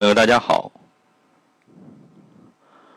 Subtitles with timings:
[0.00, 0.72] 朋友大家好，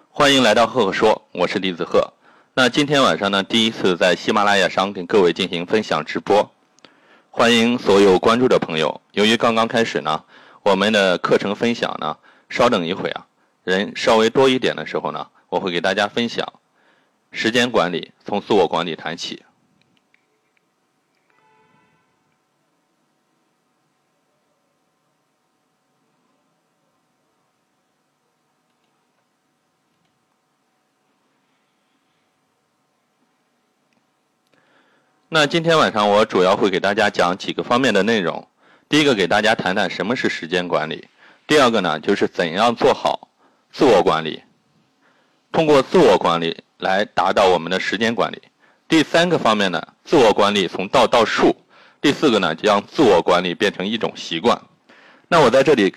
[0.10, 2.14] 欢迎来到赫赫说，我是李子赫。
[2.54, 6.50] 那今天晚上呢，第一次在喜马拉雅上跟各位进行分享直播，
[7.30, 9.02] 欢迎所有关注的朋友。
[9.12, 10.24] 由于刚刚开始呢，
[10.64, 12.16] 我们的课程分享呢，
[12.48, 13.28] 稍等一会啊，
[13.66, 16.54] 人稍微多一点的时候呢，我会给大家分享
[17.34, 19.44] 时间管理，从自我管理谈起。
[35.34, 38.48] 那今天晚上我主要会给大家讲几个方面的内容。
[38.88, 41.08] 第一个，给大家谈谈什么是时间管理；
[41.48, 43.30] 第二个呢，就是怎样做好
[43.72, 44.44] 自我管理，
[45.52, 48.44] 通过自我管理来达到我们的时间管理。
[48.88, 51.56] 第三个方面呢，自我管理从道到术。
[52.00, 54.62] 第四个呢，将自我管理变成一种习惯。
[55.30, 55.96] 那我在这里，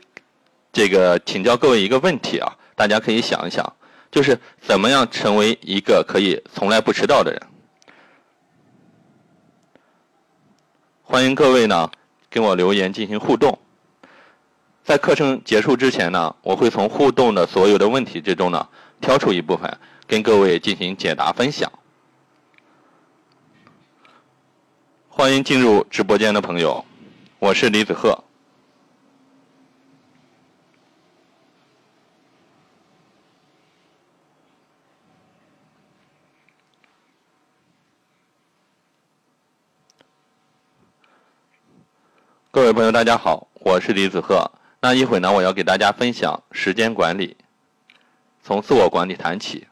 [0.72, 3.70] 这个请教各位一个问题啊，大家可以想一想，
[4.10, 7.42] 就是怎么样成为一个可以从来不迟到的人？
[11.08, 11.88] 欢迎各位呢，
[12.28, 13.60] 跟我留言进行互动。
[14.82, 18.68] 在课程结束之前呢，我会从互动的所有的问题之中呢，
[19.00, 21.70] 挑出一部分跟各位进行解答分享。
[25.08, 26.84] 欢迎进入直播间的朋友，
[27.38, 28.24] 我是李子赫。
[42.56, 44.50] 各位朋友，大家好，我是李子赫。
[44.80, 47.36] 那一会呢，我要给大家分享时间管理，
[48.42, 49.66] 从自我管理谈起。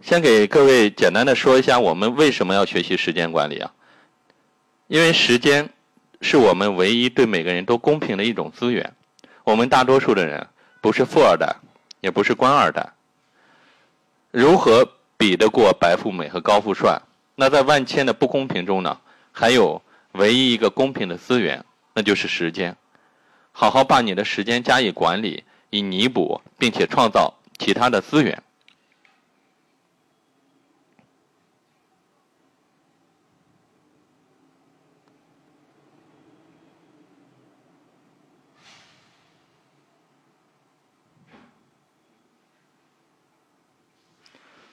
[0.00, 3.72] 先给各位简单的说一下，我们为什么要学习时间管理啊？
[4.88, 5.70] 因为时间
[6.20, 8.92] 是我们唯一对每个人都公平的一种资源。
[9.44, 10.44] 我们大多数的人
[10.80, 11.54] 不是富二代，
[12.00, 12.94] 也不是官二代，
[14.32, 14.84] 如何
[15.16, 17.00] 比得过白富美和高富帅？
[17.36, 18.98] 那在万千的不公平中呢？
[19.40, 19.80] 还有
[20.12, 21.64] 唯一一个公平的资源，
[21.94, 22.76] 那就是时间。
[23.52, 28.42] 好好把你的时间加以管理，以弥补并且创造其他的资源。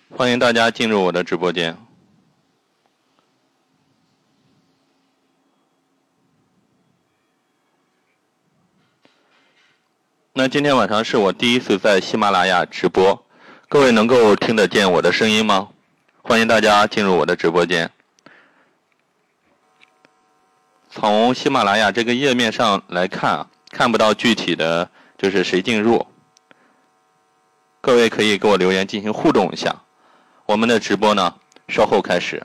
[0.10, 1.87] 欢迎大家进入我的直播间。
[10.50, 13.26] 今天晚上是我第一次在喜马拉雅直播，
[13.68, 15.68] 各位能够听得见我的声音吗？
[16.22, 17.92] 欢迎大家进入我的直播间。
[20.90, 26.08] 从喜马拉雅这个页面上来看啊，看不到具体的就是谁进入。
[27.82, 29.76] 各位可以给我留言进行互动一下。
[30.46, 31.36] 我们的直播呢，
[31.68, 32.42] 稍后开始。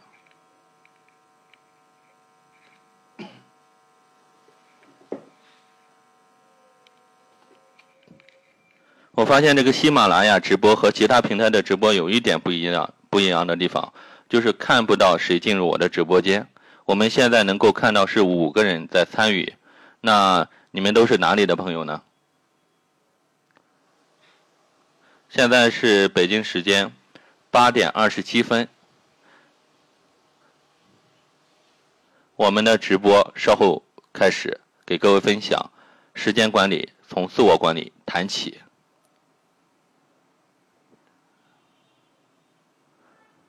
[9.12, 13.92] 我发现这个喜马拉雅直播和其他平台的直播有一点不一样，不一样的地方
[14.26, 16.48] 就是看不到谁进入我的直播间。
[16.86, 19.52] 我们现在能够看到是五个人在参与，
[20.00, 22.02] 那你们都是哪里的朋友呢？
[25.28, 26.90] 现在是北京时间
[27.50, 28.66] 八点二十七分，
[32.36, 33.82] 我们的直播稍后
[34.14, 35.70] 开始，给各位分享
[36.14, 38.58] 时间管理，从自我管理谈起。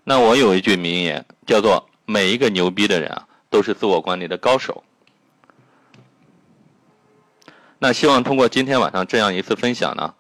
[0.04, 4.84] 那我有一句名言，叫做“每一个牛逼的人啊，都是自我管理的高手”。
[7.80, 10.14] 那希望通过今天晚上这样一次分享呢，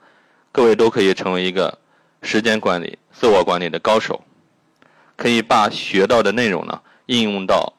[0.51, 1.79] 各位都可以成为一个
[2.21, 4.21] 时间管理、自我管理的高手，
[5.17, 7.73] 可以把学到的内容呢应用到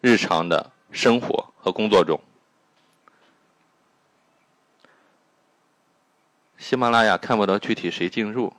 [0.00, 2.20] 日常的生活和工作中。
[6.58, 8.52] 喜马拉雅看不到具体谁进入，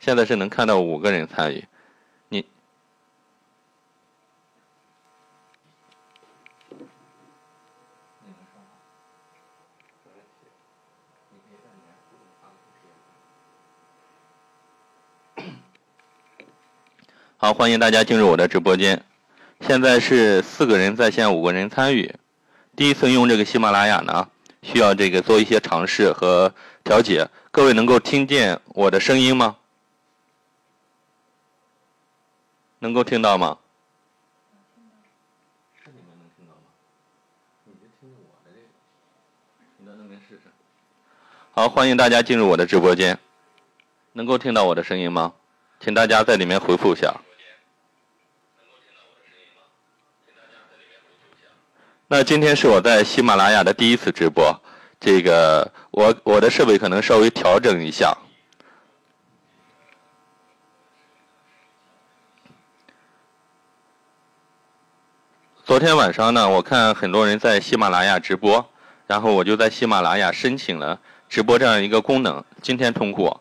[0.00, 1.64] 现在是能看到五个人参与。
[17.44, 19.04] 好，欢迎大家进入我的直播间。
[19.62, 22.14] 现在是四个人在线，五个人参与。
[22.76, 24.28] 第一次用这个喜马拉雅呢，
[24.62, 26.54] 需要这个做一些尝试和
[26.84, 27.28] 调节。
[27.50, 29.56] 各位能够听见我的声音吗？
[32.78, 33.58] 能够听到吗？
[35.82, 36.70] 是你们能听到吗？
[37.64, 40.40] 你就听我的这个。
[41.50, 43.18] 好，欢迎大家进入我的直播间。
[44.12, 45.32] 能够听到我的声音吗？
[45.80, 47.12] 请大家在里面回复一下。
[52.14, 54.54] 那今天是我在喜马拉雅的第一次直播，
[55.00, 58.14] 这个我我的设备可能稍微调整一下。
[65.64, 68.62] 昨天晚上呢，我看很多人在喜马拉雅直播，
[69.06, 71.00] 然后我就在喜马拉雅申请了
[71.30, 73.40] 直播这样一个功能，今天通过。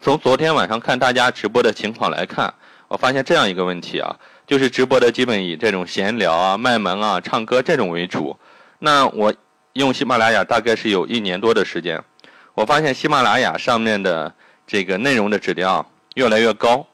[0.00, 2.54] 从昨天晚上看大家直播的情况来看，
[2.86, 4.16] 我发现这样一个问题啊。
[4.52, 8.36] 就是直播的基本以这种闲聊啊、卖萌啊、唱歌这种为主。
[8.80, 9.32] 那我
[9.72, 12.04] 用喜马拉雅大概是有一年多的时间，
[12.52, 14.30] 我发现喜马拉雅上面的
[14.66, 16.86] 这个内容的质量越来越高。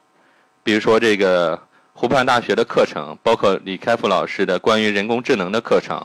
[0.63, 1.61] 比如说这个
[1.91, 6.01] 湖畔大学的课程，包括李开复老师的关于人工智能的课程，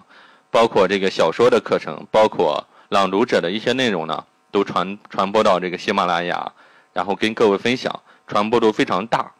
[0.50, 6.50] 包括这个小说的课程，包括朗读者的一些内容呢，都传传播到这个喜马拉雅，
[6.92, 9.30] 然后跟各位分享，传播度非常大。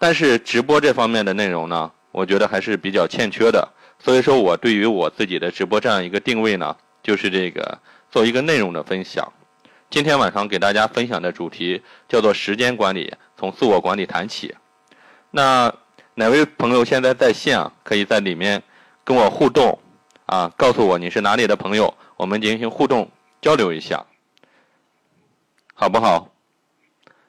[0.00, 3.68] 但是直播这方面的内容呢，我觉得还是比较欠缺的。
[3.98, 7.78] 所以说我对于我自己的直播这样一个定位呢，就是这个
[8.10, 9.30] 做一个内容的分享。
[9.90, 14.54] 今天晚上给大家分享的主题叫做时间管理，从自我管理谈起。
[15.30, 15.70] 那
[16.14, 17.70] 哪位朋友现在在线啊？
[17.84, 18.62] 可以在里面
[19.04, 19.78] 跟我互动
[20.24, 23.10] 啊，告诉我你是哪里的朋友，我们进行互动
[23.42, 24.06] 交流一下，
[25.74, 26.32] 好不好？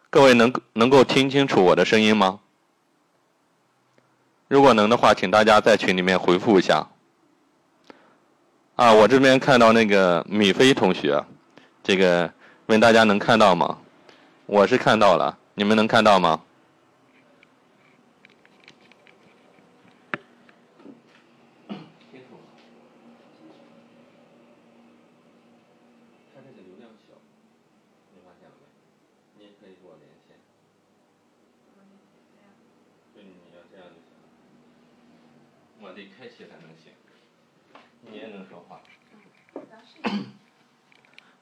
[0.10, 2.40] 各位能能够听清楚我的声音吗？
[4.52, 6.86] 如果能的话，请大家在群里面回复一下。
[8.76, 11.24] 啊，我这边看到那个米菲同学，
[11.82, 12.30] 这个
[12.66, 13.78] 问大家能看到吗？
[14.48, 16.42] 我是看到了，你们能看到吗？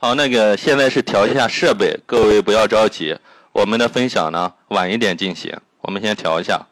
[0.02, 3.20] 好，那个现在是调一下设备，各位不要着急，
[3.52, 6.68] 我们的分享呢晚一点进行，我们先调一下。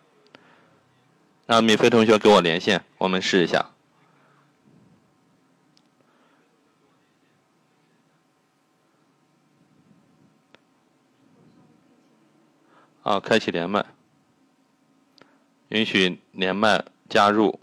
[1.46, 3.72] 那米飞同学给我连线，我们试一下。
[13.04, 13.86] 啊，开启连麦，
[15.68, 17.60] 允许连麦加入。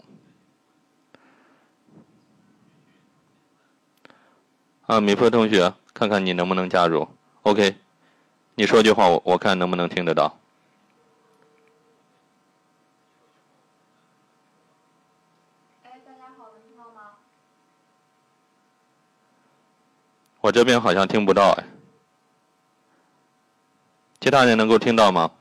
[4.87, 7.07] 啊，米菲同学，看看你能不能加入
[7.41, 7.75] ？OK，
[8.53, 10.37] 你说句话，我我看能不能听得到。
[15.83, 17.13] 哎，大家好，能听到吗？
[20.41, 21.63] 我这边好像听不到哎，
[24.19, 25.31] 其他人能够听到吗？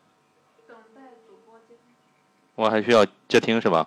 [2.55, 3.87] 我还需要接听是吧？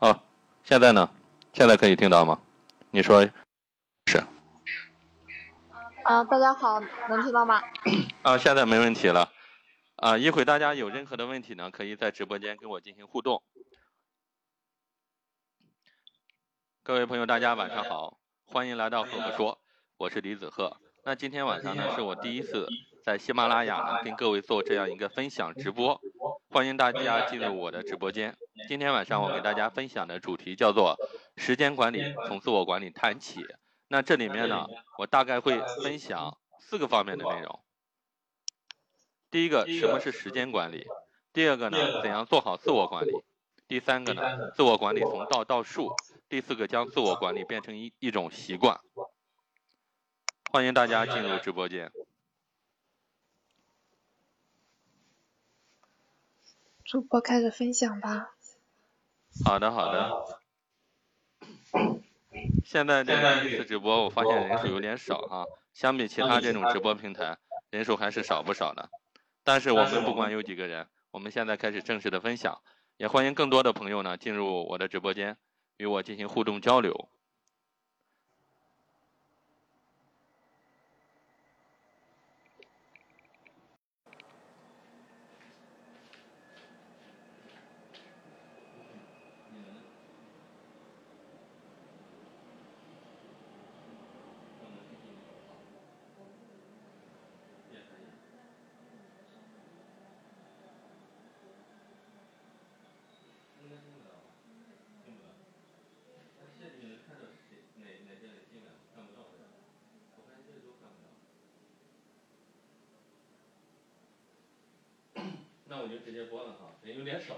[0.00, 0.20] 哦，
[0.64, 1.08] 现在呢？
[1.54, 2.38] 现在可以听到吗？
[2.90, 3.32] 你说是。
[6.04, 7.62] 啊，大家好，能听到吗？
[8.22, 9.30] 啊，现在没问题了。
[9.96, 13.42] 啊，一会大家有任何的问题呢，可以在直播间跟我进行互动。
[16.82, 19.60] 各位朋友，大家晚上好，欢迎来到赫赫说，
[19.98, 20.80] 我是李子赫。
[21.04, 22.66] 那今天晚上呢，是我第一次
[23.04, 26.00] 在喜马拉雅呢跟各位做这样一个分享直播，
[26.48, 28.34] 欢迎大家进入我的直播间。
[28.68, 30.96] 今天晚上我给大家分享的主题叫做
[31.36, 33.44] 时间管理，从自我管理谈起。
[33.92, 34.68] 那这里面呢，
[34.98, 37.58] 我大概会分享四个方面的内容。
[39.32, 40.86] 第一个，什么是时间管理？
[41.32, 43.10] 第二个呢，怎样做好自我管理？
[43.66, 45.92] 第三个呢，自我管理从道到术。
[46.28, 48.80] 第四个，将自我管理变成一一种习惯。
[50.52, 51.90] 欢迎大家进入直播间。
[56.84, 58.36] 主播开始分享吧。
[59.44, 60.40] 好的，好的。
[62.64, 67.36] 现在这个第一次直播，我发现人数有点少啊，相比其他这种直播平台，
[67.70, 68.90] 人数还是少不少的。
[69.42, 72.60] 但是我们不管有几个人，我们现在开始正式的分享，
[72.96, 75.36] 也欢迎更多的朋友呢进入我的直播间，
[75.78, 77.08] 与我进行互动交流。
[115.82, 117.34] 我就直接播了哈，人有点少。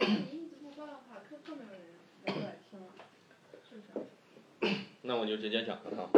[5.02, 6.10] 那我就直接讲了哈，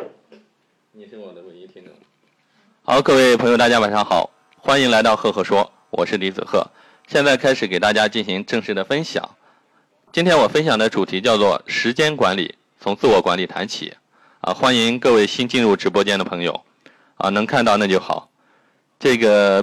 [0.92, 1.92] 你是我的唯一听众。
[2.82, 6.66] 好，各位朋友，大家晚上好，欢迎来到赫赫说，我是李子赫。
[7.06, 9.37] 现在开始给大家进行正式的分享。
[10.11, 13.92] 今天我分享的主题叫做时间管理，从自我管理谈起。
[14.40, 16.64] 啊，欢迎各位新进入直播间的朋友，
[17.16, 18.30] 啊，能看到那就好。
[18.99, 19.62] 这个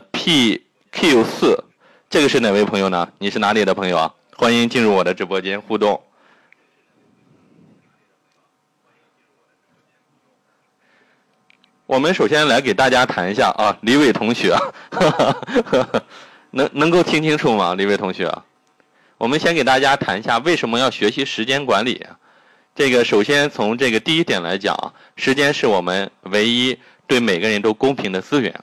[0.91, 1.63] Q 四，
[2.09, 3.07] 这个是哪位朋友呢？
[3.19, 4.13] 你是哪里的朋友啊？
[4.35, 6.01] 欢迎进入我的直播间互动。
[11.85, 14.55] 我们首先来给大家谈一下啊，李伟同学，
[16.51, 17.75] 能能够听清楚吗？
[17.75, 18.31] 李伟同学，
[19.17, 22.05] 我们先给大家谈一下为什么要学习时间管理。
[22.75, 26.77] 这个首先从这个第一点来讲，时间是我们唯一
[27.07, 28.53] 对每个人都公平的资源。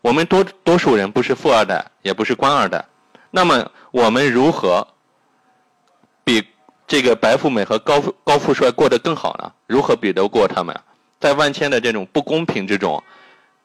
[0.00, 2.84] 我们多多数人不是富二代，也不是官二代，
[3.30, 4.86] 那么我们如何
[6.24, 6.46] 比
[6.86, 9.52] 这个白富美和高富高富帅过得更好呢？
[9.66, 10.78] 如何比得过他们？
[11.18, 13.02] 在万千的这种不公平之中，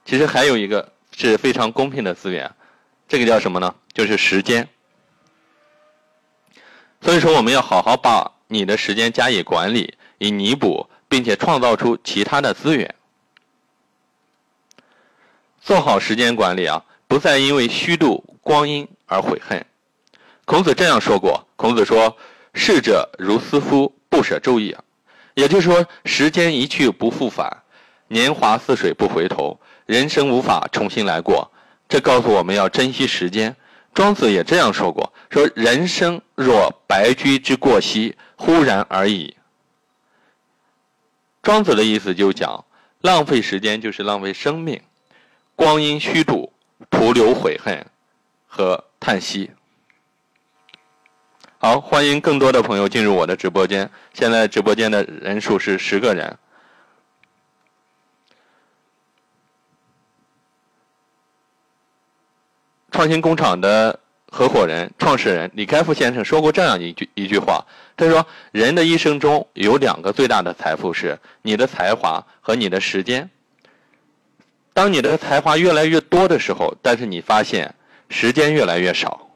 [0.03, 2.51] 其实还有一个是非常公平的资源，
[3.07, 3.73] 这个叫什么呢？
[3.93, 4.67] 就是时间。
[7.01, 8.31] 所以说，我们要好好把。
[8.47, 12.93] 你的时间加以管理，以弥补，并且创造出其他的资源。
[15.65, 19.65] 做好时间管理啊，不再因为虚度光阴而悔恨。
[20.45, 22.15] 孔子这样说过：“孔子说，
[22.53, 24.77] 逝者如斯夫，不舍昼夜。”
[25.33, 27.63] 也就是说，时间一去不复返，
[28.09, 31.51] 年华似水不回头，人生无法重新来过。
[31.89, 33.55] 这告诉我们要珍惜时间。
[33.91, 39.35] 庄子也这样说过：“说人生若白驹之过隙。”忽然而已。
[41.41, 42.65] 庄子的意思就讲，
[43.01, 44.79] 浪费时间就是浪费生命，
[45.55, 46.51] 光阴虚度，
[46.89, 47.85] 徒留悔恨
[48.47, 49.51] 和叹息。
[51.57, 53.89] 好，欢迎更多的朋友进入我的直播间。
[54.13, 56.37] 现在直播间的人数是十个人。
[62.91, 63.99] 创新工厂的。
[64.27, 73.29] 合伙人、创始人李开复先生说过这样一句一句话，他说：“人的一生中有两个最大的财富，是你的才华和你的时间。
[74.75, 77.73] 当你的才华越来越多的时候，但是你发现
[78.09, 79.29] 时间越来越少。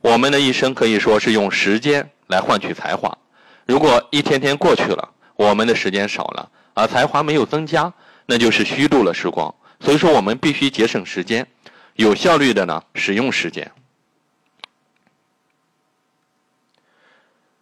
[0.00, 3.16] 我们的一生可以说是用时间来换取才华。
[3.66, 7.92] 如果一天天过去了，我们的时间少了，而才华没有增加，
[8.26, 9.54] 那就是虚度了时光。
[9.78, 11.46] 所以说，我们必须节省时间，
[11.94, 13.70] 有效率的呢使用时间。”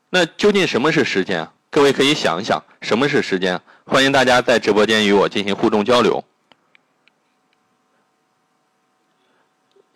[0.09, 1.47] 那究竟什么是时间？
[1.69, 3.61] 各位可以想一想，什么是时间？
[3.85, 6.25] 欢迎大家在直播间与我进行互动交流。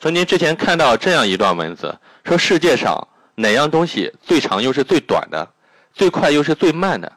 [0.06, 5.50] 曾经之前看到这样一段文字，说世界上哪样东西最长又是最短的，
[5.94, 7.12] 最快又是最慢的，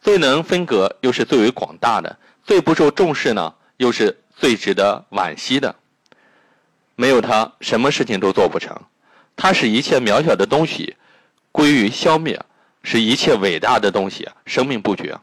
[0.00, 5.76] 最能分隔又是最为广大的，最不受重视呢，又是最值得惋惜的。
[6.96, 8.76] 没有它，什么事情都做不成。
[9.36, 10.96] 它使一切渺小的东西。
[11.52, 12.44] 归于消灭，
[12.82, 15.16] 使一切伟大的东西生命不绝。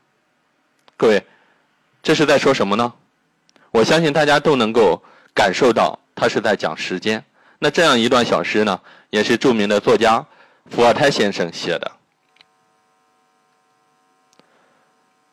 [0.96, 1.22] 各位，
[2.02, 2.94] 这是在说什么呢？
[3.72, 5.04] 我相信大家都能够
[5.34, 7.24] 感受到，他是在讲时间。
[7.60, 8.82] 那这样一段小诗呢，
[9.12, 10.26] 也是著名的作家
[10.66, 11.92] 伏尔泰先生写的。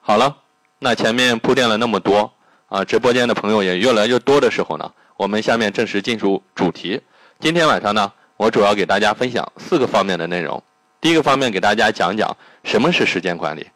[0.01, 0.37] 好了，
[0.79, 2.31] 那前面铺垫了那么多
[2.69, 7.01] 啊，直播间的朋友也越来越多的时候呢，我们下面正式进入主题。
[7.41, 10.63] 今天晚上呢，我主要给大家分享四个方面的内容。
[11.01, 13.67] 第一个方面，给大家讲讲什么是时间管理，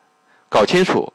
[0.48, 1.12] 搞清楚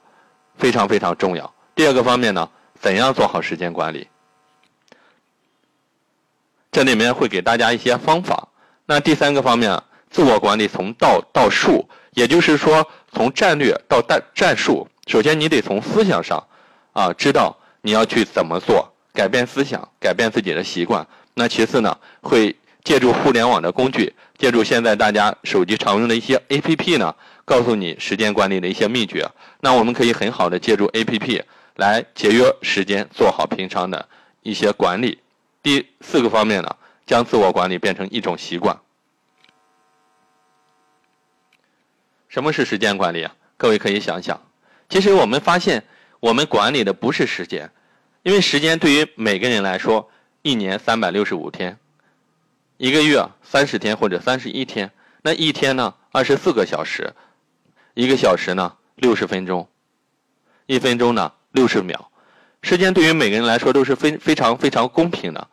[0.58, 1.52] 非常非常重要。
[1.74, 4.08] 第二个方面呢，怎样做好时间管理？
[6.74, 8.50] 这里面会给大家一些方法。
[8.88, 14.88] 那第三个方面，自我管理从道到术，也就是说从战略到战战术。
[15.06, 16.44] 首先，你得从思想上
[16.92, 21.06] 啊，知道你要去怎么做，改变思想，改变自己的习惯。
[21.36, 24.12] 那其次呢，会借助互联网的工具。
[24.40, 27.14] 借助现在大家手机常用的一些 APP 呢，
[27.46, 29.30] 告诉你时间管理的一些秘诀。
[29.62, 31.44] 那我们可以很好的借助 APP
[31.76, 34.10] 来节约时间，做好平常的
[34.42, 35.20] 一些管理。
[35.64, 38.78] 第四个方面呢，将自我管理变成一种习惯。
[42.28, 43.34] 什么是时间管理啊？
[43.56, 44.42] 各位可以想想，
[44.90, 45.86] 其实我们发现，
[46.20, 47.72] 我们管理的不是时间，
[48.24, 51.80] 因为时间对于每个人来说，一年三百六十五天。
[52.76, 54.92] 一个月三十天或者三十一天，
[55.22, 57.14] 那一天呢二十四个小时，
[57.94, 59.70] 一个小时呢六十分钟，
[60.66, 62.12] 一分钟呢六十秒，
[62.62, 65.48] 时间对于每个人来说都是非非常非常公平的。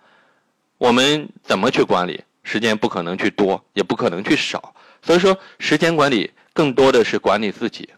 [0.81, 2.75] 我们怎么去管理时间？
[2.75, 4.75] 不可能去多，也不可能去少。
[5.03, 7.91] 所以说，时间管理更多的是管理自己。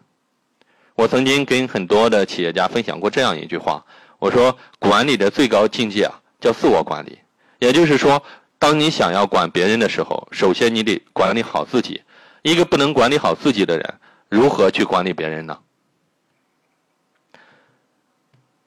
[0.95, 3.85] 我曾经跟很多的企业家分享过这样一句话：
[4.19, 7.17] 我说，管理的最高境界啊，叫自我管理。
[7.59, 8.21] 也就是说，
[8.59, 12.01] 当你想要管别人的时候，首先你得管理好自己。
[12.41, 13.93] 一个不能管理好自己的人，
[14.27, 15.57] 如何去管理别人呢？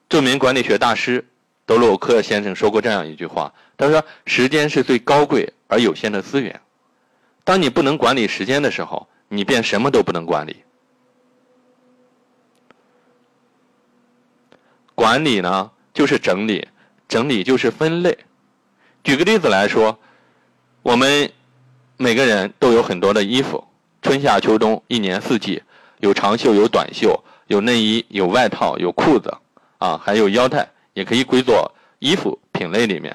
[0.08, 1.26] 著名管理学大师
[1.66, 6.61] 德鲁克先生说过这样一句话：“他说，时间是最高贵而有限的资源。
[7.42, 10.56] 当你不能管理时间的时候，你便什么都不能管理。
[14.94, 16.68] 管理呢，就是整理，
[17.08, 18.16] 整理就是分类。
[19.02, 19.99] 举个例子来说，
[20.82, 21.30] 我们
[21.96, 23.66] 每个人都有很多的衣服，
[24.02, 25.62] 春夏秋冬，一年四季，
[25.99, 29.37] 有长袖，有短袖，有内衣，有外套，有裤子。”
[29.78, 33.14] 啊，还有腰带也可以归作衣服品类里面，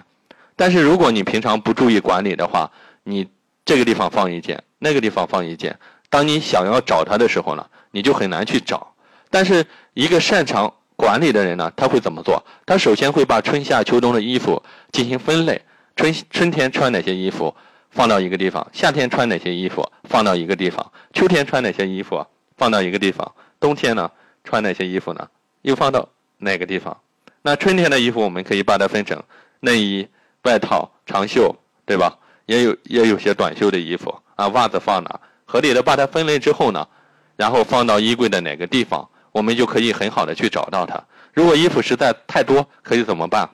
[0.55, 2.71] 但是如果你平常不注意管理的话，
[3.03, 3.27] 你
[3.65, 8.93] 这个地方放一件，那个地方放一件，当你想要找它的时候呢，你就很难去找。
[9.31, 12.43] 但是一个擅长管理的人呢，他会怎么做？
[12.67, 14.61] 他首先会把春夏秋冬的衣服
[14.91, 15.59] 进行分类，
[15.95, 17.55] 春春天穿哪些衣服
[17.89, 22.23] 放到一个地方，夏天穿哪些衣服放到一个地方，秋天穿哪些衣服
[22.55, 24.11] 放到一个地方，冬天呢
[24.43, 25.27] 穿哪些衣服呢
[25.63, 26.07] 又放到。
[26.43, 26.97] 哪个地方？
[27.41, 29.21] 那春天的衣服我们可以把它分成
[29.59, 30.07] 内衣、
[30.43, 31.55] 外套、长袖，
[31.85, 32.17] 对吧？
[32.45, 34.47] 也有也有些短袖的衣服啊。
[34.49, 35.19] 袜子放哪？
[35.45, 36.87] 合理的把它分类之后呢，
[37.35, 41.03] 然后放到衣柜的哪个地方，我们就可以很好的去找到它。
[41.33, 43.49] 如果衣服实在太多，可以怎么办？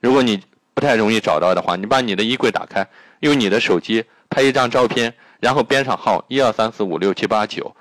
[0.00, 0.42] 如果你
[0.74, 2.86] 不太容易找到的话，你把你的衣柜打开，
[3.20, 7.74] 用你的手机拍一张照片，然后编上号一二三四五六七八九，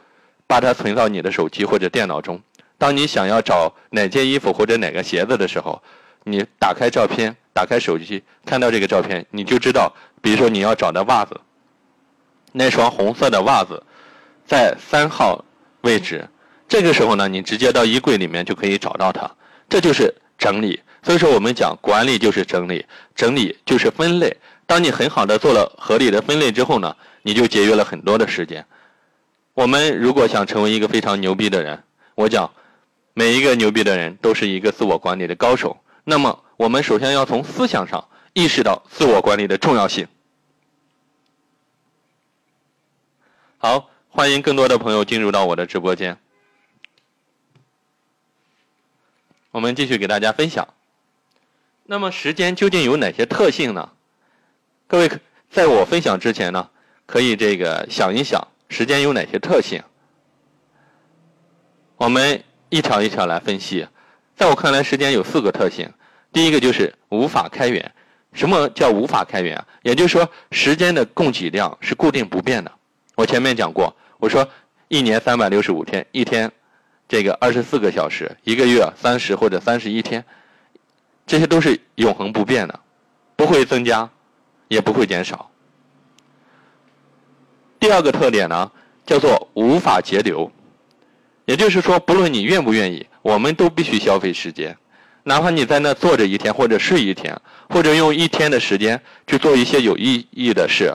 [0.45, 2.41] 把它存到你的手机或者电脑中。
[2.77, 5.81] 当你想要找哪件衣服或者哪个鞋子的时候，
[6.23, 11.39] 你打开照片，打开手机，看到这个照片，你就知道，比如说你要找的袜子，
[12.51, 13.81] 那双红色的袜子，
[14.45, 15.43] 在三号
[15.81, 16.27] 位置。
[16.67, 19.31] 这个时候呢，你直接到衣柜里面就可以找到它。
[19.67, 20.79] 这就是整理。
[21.01, 24.37] 所以说，我们讲管理就是整理，整理就是分类。
[24.67, 28.65] 当你很好的做了合理的分类之后呢，你就节约了很多的时间。
[29.53, 31.81] 我们如果想成为一个非常牛逼的人，
[32.13, 32.51] 我讲。
[33.17, 35.75] 每一个牛逼的人都是一个自我管理的高手。
[36.03, 40.07] 那么，我们首先要从思想上意识到自我管理的重要性。
[43.57, 46.19] 好，欢迎更多的朋友进入到我的直播间。
[49.49, 50.75] 我们继续给大家分享。
[51.85, 53.89] 那么，时间究竟有哪些特性呢？
[54.85, 55.09] 各位
[55.49, 56.69] 在我分享之前呢，
[57.07, 59.81] 可以这个想一想，时间有哪些特性？
[61.95, 62.43] 我们。
[62.69, 63.87] 一条一条来分析，
[64.35, 65.89] 在我看来，时间有四个特性。
[66.33, 67.91] 第一个就是无法开源。
[68.33, 69.65] 什么叫无法开源啊？
[69.81, 72.71] 也就是说，时间的供给量是固定不变的。
[73.15, 74.47] 我前面讲过，我说
[74.89, 76.51] 一年三百六十五天，一天
[77.07, 80.23] 这个二十四个小时，一个月三十或者三十一天，
[81.25, 82.79] 这些都是永恒不变的，
[83.35, 84.07] 不会增加，
[84.67, 85.49] 也不会减少。
[87.79, 88.69] 第二个特点呢，
[89.05, 90.51] 叫做无法节流。
[91.47, 94.77] 也就是说，不论你愿不愿意，我们都必须消费时间，
[95.23, 100.93] 哪怕你在那坐着一天，或者睡一天，或者用一天的时间去做一些有意义的事，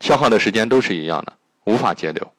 [0.00, 2.32] 消耗的时间都是一样的，无法节流。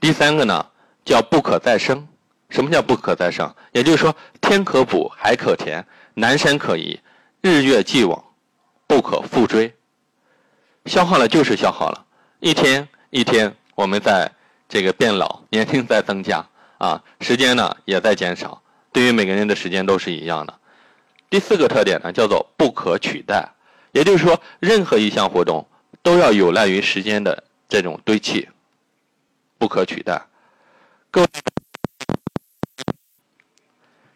[0.00, 0.70] 第三个呢，
[1.04, 2.08] 叫不可再生。
[2.48, 3.54] 什么叫不可再生？
[3.72, 6.98] 也就是说，天可补，海可填，南山可移，
[7.42, 8.24] 日月既往，
[8.86, 9.76] 不可复追。
[10.86, 12.06] 消耗了就是消耗了。
[12.40, 14.30] 一天一天，我们在
[14.68, 16.46] 这个变老，年龄在增加
[16.78, 18.62] 啊，时间呢也在减少。
[18.92, 20.54] 对于每个人的时间都是一样的。
[21.28, 23.48] 第四个特点呢，叫做不可取代，
[23.90, 25.66] 也就是说，任何一项活动
[26.00, 28.48] 都要有赖于时间的这种堆砌，
[29.58, 30.22] 不可取代。
[31.10, 31.28] 各位，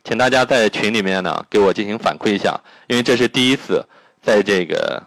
[0.05, 3.85] 请大家在群里面呢给我进行反馈一下，因为这是第一次
[4.23, 5.03] 在这个。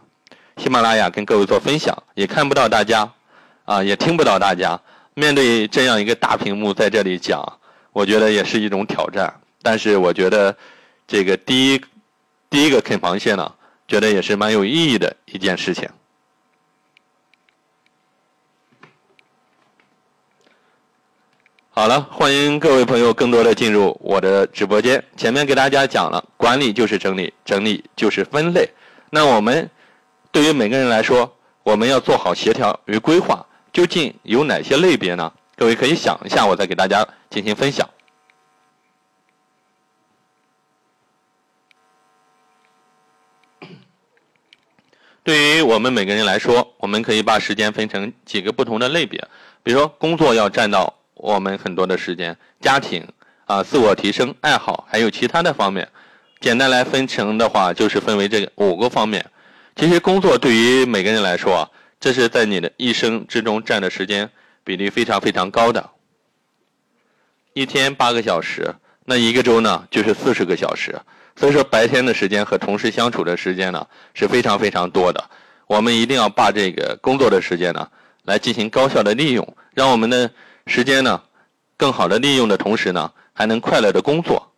[0.57, 3.11] 喜马拉雅跟各位做分享，也看不到大家，
[3.65, 4.79] 啊，也听不到大家。
[5.13, 7.43] 面对这样一个大屏幕在这里讲，
[7.91, 9.33] 我觉得也是一种挑战。
[9.61, 10.55] 但是我觉得，
[11.07, 11.81] 这个第一
[12.49, 13.53] 第一个啃螃蟹呢，
[13.87, 15.89] 觉得也是蛮有意义的一件事情。
[21.71, 25.03] 好了，欢迎各位朋友更多的进入我的直播间。
[25.17, 28.69] 前面给大家讲了，管理就是整理，整理就是分类。
[29.09, 29.69] 那我们。
[30.35, 35.31] 对于每个人来说我们要做好协调与规划究竟有哪些类别呢？
[35.55, 37.89] 各位可以想一下我再给大家进行分享。
[45.23, 49.25] 对于我们每个人来说我们可以把时间分成几个不同的类别。
[49.63, 53.07] 比如说工作要占到我们很多的时间家庭
[53.45, 55.87] 啊自我提升爱好还有其他的方面。
[56.41, 59.31] 简单来分成的话就是分为这五个方面
[59.75, 64.31] 其实工作对于每个人来说啊，这是在你的一生之中占的时间
[64.63, 65.89] 比例非常非常高的。
[67.53, 70.97] 一天八个小时，那一个周呢就是四十个小时。
[71.35, 75.29] 所以说白天的时间和同事相处的时间呢是非常非常多的。
[75.67, 77.89] 我们一定要把这个工作的时间呢
[78.23, 80.31] 来进行高效的利用，让我们的
[80.67, 81.21] 时间呢
[81.75, 84.53] 更好的利用的同时呢还能快乐的工作。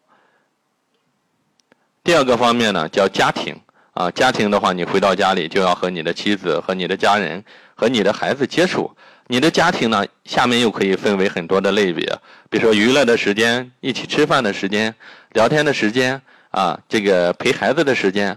[2.03, 3.59] 第二个方面呢叫家庭
[3.97, 8.95] 啊，家庭的话你回到家里就要和你的妻子和你的家人和你的孩子接触。
[9.25, 12.05] 你的家庭呢下面又可以分为很多的类别，
[12.47, 14.93] 比如说娱乐的时间、一起吃饭的时间、
[15.33, 16.21] 聊天的时间。
[16.51, 18.35] 啊，这个陪孩子的时间，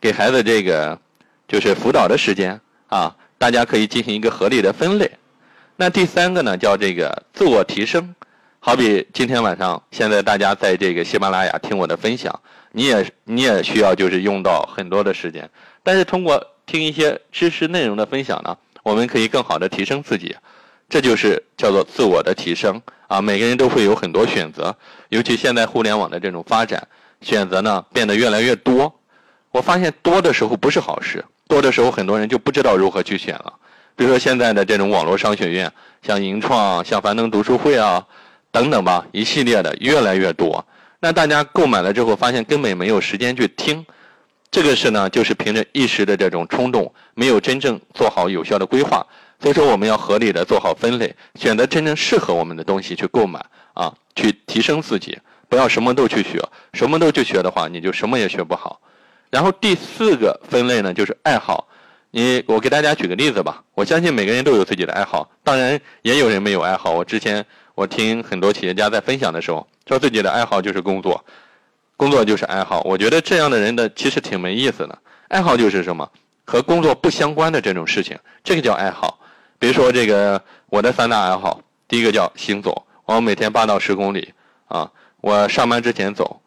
[0.00, 0.98] 给孩子这个
[1.46, 5.10] 就是辅导的时间啊，大家可以进行一个合理的分类。
[5.76, 8.14] 那第三个呢，叫这个自我提升。
[8.60, 12.40] 好比今天晚上，现在大家在这个喜马拉雅听我的分享，
[12.72, 15.48] 你也你也需要就是用到很多的时间。
[15.82, 20.36] 但是通过听一些知识内容的分享呢，我们可以更好的提升自己，
[20.88, 23.20] 这就是叫做自我的提升啊。
[23.20, 24.76] 每个人都会有很多选择，
[25.08, 26.86] 尤其现在互联网的这种发展。
[27.20, 28.94] 选择呢变得越来越多，
[29.50, 33.52] 我发现多的时候不是好事，多的时候很多人就不知道如何去选了。
[33.96, 38.06] 比如说现在的这种网络商学院，像银创、像樊登读书会啊，
[38.52, 40.64] 等等吧，一系列的越来越多。
[41.00, 43.86] 那大家购买了之后，发现根本没有时间去听，
[44.50, 49.06] 这个事呢，就是凭着一时的这种冲动，没有真正做好有效的规划。
[49.40, 55.16] 所以说，我们要合理的做好分类，选择真正适合我们的东西去购买啊，去提升自己。
[55.48, 56.42] 不要什么都去学，
[56.74, 58.80] 什么都去学的话，你就什么也学不好。
[59.30, 61.68] 然后第四个分类呢，就是爱好。
[62.10, 63.62] 你我给大家举个例子吧。
[63.74, 66.90] 我相信每个人都有自己的爱好，当然也有人没有爱好。
[66.90, 67.46] 我之前
[67.78, 71.24] 我听很多企业家在分享的时候，说自己的爱好就是工作，
[71.96, 72.80] 工作就是爱好。
[72.80, 74.98] 我觉得这样的人的其实挺没意思的。
[75.28, 76.10] 爱好就是什么
[76.44, 79.20] 和工作不相关的这种事情，这个叫爱好。
[79.60, 84.34] 比如说这个我的三大爱好，第一个叫行走，我每天八到十公里
[84.66, 84.90] 啊。
[85.20, 86.40] 我上班之前走，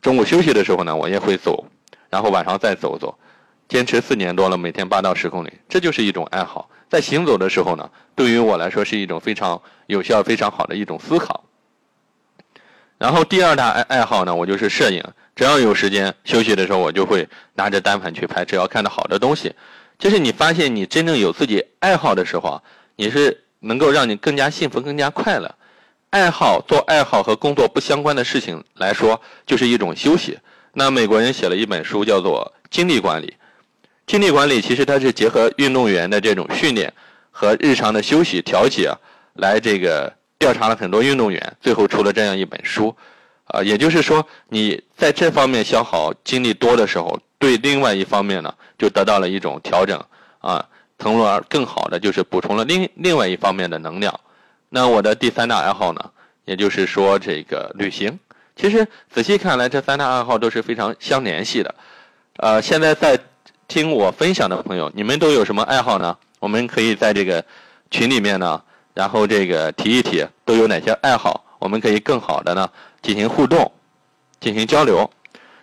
[0.00, 1.64] 中午休息的时候呢，我也会走，
[2.08, 3.18] 然后晚上再走走，
[3.68, 6.70] 坚持四年多了，每天八到十公里，这就是一种爱好。
[6.88, 11.44] 在行走的时候呢，对于我来说是一种非常有效、非常好的一种思考。
[12.96, 15.04] 然后第二大爱爱好呢，我就是摄影，
[15.36, 19.54] 只要有时间休息的时候，我就会拿着单反去拍，只要看到好的东西。
[19.98, 22.62] 就是你发现你真正有自己爱好的时候啊，
[22.96, 25.54] 你是能够让你更加幸福、更加快乐。
[26.10, 30.38] 爱好做爱好和工作不相关的事情来说，就是一种休息。
[30.72, 33.26] 那美国人写了一本书，叫做《精力管理》。
[34.08, 36.90] 精力管理其实它是结合运动员的这种训练
[37.30, 38.90] 和日常的休息调节，
[39.34, 42.96] 来这个调查了很多运动员，最后出了这样一本书。
[43.44, 50.02] 啊，也就是说，你在这方面消耗精力多的时候，对另外一方面呢，就得到了一种调整
[50.38, 50.66] 啊，
[50.98, 54.18] 从而更好的就是补充了另另外一方面的能量。
[54.70, 56.10] 那我的第三大爱好呢，
[56.46, 58.18] 也就是说这个旅行。
[58.56, 61.74] 其实仔细看来，这三大爱好都是非常相联系的。
[62.36, 63.18] 呃，现在在
[63.68, 66.16] 听我分享的朋友，你们都有什么爱好呢？
[66.40, 67.44] 我们可以在这个
[67.90, 68.62] 群里面呢，
[68.94, 72.70] 然后这个提一提都有哪些爱好，我们可以更好的呢
[73.02, 73.70] 进行互动，
[74.40, 75.08] 进行交流。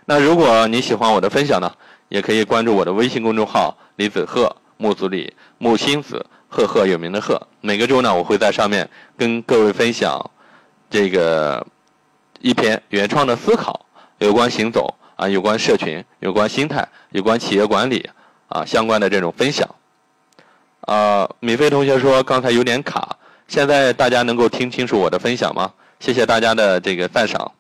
[0.06, 1.72] 那如果你喜欢我的分享呢，
[2.08, 6.26] 也可以关注我的微信公众号李子鹤木子李木星子。
[6.48, 10.32] 赫赫有名的赫，每个周呢，我会在上面跟各位分享
[10.90, 11.66] 这个
[12.40, 13.86] 一篇原创的思考，
[14.20, 18.10] 有关行走啊，有关社群，有关心态，有关企业管理
[18.48, 19.68] 啊相关的这种分享。
[20.82, 25.74] 啊，米飞同学说刚才有点卡，现在大家能够听清楚我的分享吗？
[26.00, 27.52] 谢谢大家的这个赞赏，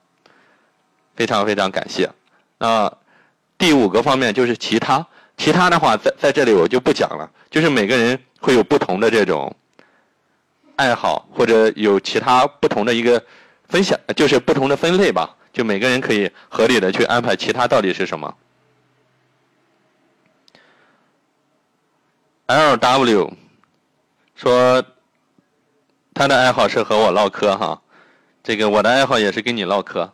[1.15, 2.10] 非常非常感谢。
[2.58, 2.91] 那
[3.58, 5.06] 第五个方面就是其他，
[5.38, 8.20] 其他的话在在这里我就不讲了，就是每个人。
[8.41, 9.52] 会有不同的这种
[10.76, 13.20] 爱好，或者有其他不同的一个
[13.68, 15.36] 分享，就是不同的分类吧。
[15.56, 18.36] 就每个人可以合理的去安排其他到底是什么。
[22.48, 23.34] L W
[24.36, 24.84] 说
[26.13, 27.82] 他的爱好是和我唠嗑哈，
[28.44, 30.13] 这个我的爱好也是跟你唠嗑。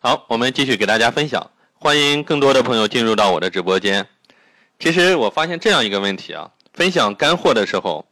[0.00, 1.48] 好，我们继续给大家分享。
[1.74, 4.08] 欢迎更多的朋友进入到我的直播间。
[4.80, 8.04] 其实我发现这样一个问题啊，分享干货的时候，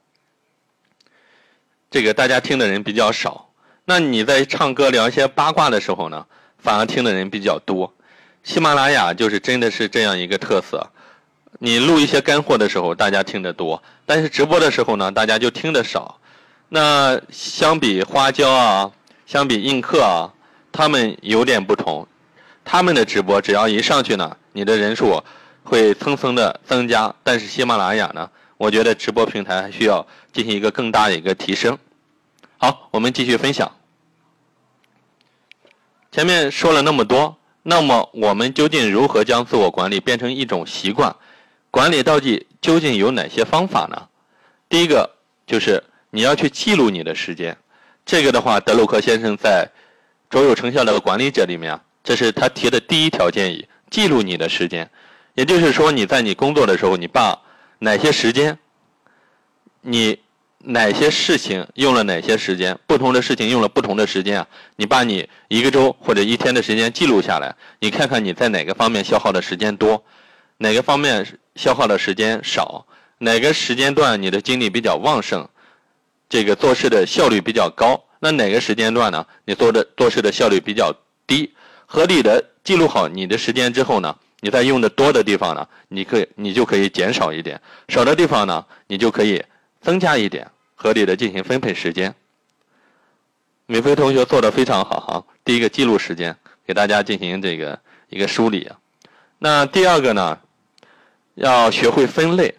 [1.91, 3.49] 这个大家听的人比较少。
[3.85, 6.25] 那你在唱歌聊一些八卦的时候呢，
[6.59, 7.93] 反而听的人比较多。
[8.45, 10.89] 喜马拉雅就是真的是这样一个特色，
[11.59, 16.21] 你录一些干货的时候，大家听得多，但是直播的时候呢，大家就听得少。
[16.69, 18.93] 那相比花椒啊，
[19.27, 20.31] 相比映客啊，
[20.71, 22.07] 他们有点不同。
[22.65, 25.21] 他们的直播只要一上去呢，你的人数
[25.65, 27.13] 会蹭蹭的增加。
[27.25, 31.79] 但是喜马拉雅呢，我觉得直播平台还需要进行一个更大的一个提升。
[32.59, 33.75] 好，我们继续分享。
[36.13, 41.17] 前面说了那么多，那么我们究竟如何将自我管理变成一种习惯？
[41.71, 44.09] 管理到底究竟有哪些方法呢？
[44.69, 45.09] 第一个
[45.47, 47.57] 就是你要去记录你的时间。
[48.05, 49.67] 这个的话，德鲁克先生在
[50.29, 51.81] 《卓有成效的管理者》里面。
[52.05, 54.91] 这是他提的第一条建议：记录你的时间。
[55.33, 57.41] 也就是说，你在你工作的时候，你把
[57.83, 58.59] 哪些时间，
[59.81, 60.19] 你
[60.59, 64.47] 哪些事情用了哪些时间，不同的事情用了不同的时间啊？
[64.77, 70.05] 你把你一个周或者一天的时间记录下来，你看看你在哪个方面消耗的时间多，
[70.59, 72.87] 哪个方面消耗的时间少，
[73.19, 75.49] 哪个时间段你的精力比较旺盛，
[76.29, 78.05] 这个做事的效率比较高。
[78.21, 79.27] 那哪个时间段呢？
[79.47, 80.95] 你做的做事的效率比较
[81.27, 81.55] 低。
[81.87, 89.45] 合理的记录好你的时间之后呢，你在用的多的地方呢，你可以你就可以减少一点，少的地方呢，你就可以
[89.81, 92.15] 增加一点，合理的进行分配时间。
[93.67, 98.71] 米飞同学做的非常好哈，第一个记录时间，给大家进行这个一个梳理。
[99.39, 100.39] 那第二个呢，
[101.35, 102.55] 要学会分类，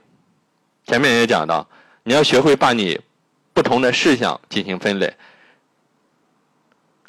[0.86, 1.68] 前面也讲到，
[2.04, 3.00] 你要学会把你
[3.54, 5.14] 不同的事项进行分类，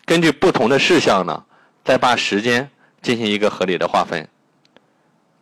[0.04, 1.44] 根据不同的事项呢。
[1.84, 2.70] 再把时间
[3.02, 4.28] 进行一个合理的划分，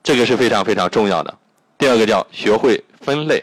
[0.02, 1.38] 这个是非常非常重要的。
[1.78, 3.42] 第二个叫学会分类。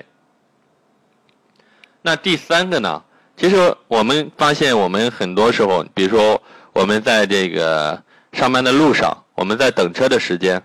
[2.01, 3.03] 那第三个呢？
[3.35, 6.41] 其实我们发现，我们很多时候，比如说
[6.73, 8.01] 我们在这个
[8.33, 10.63] 上班的路上，我们在等车的时间，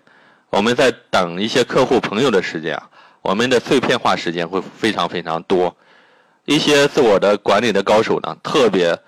[0.48, 2.88] 我们在等一些客户朋友的时间啊，
[3.20, 5.76] 我们的碎片化时间会非常非常多。
[6.46, 8.98] 一些自我的管理的高手呢，特别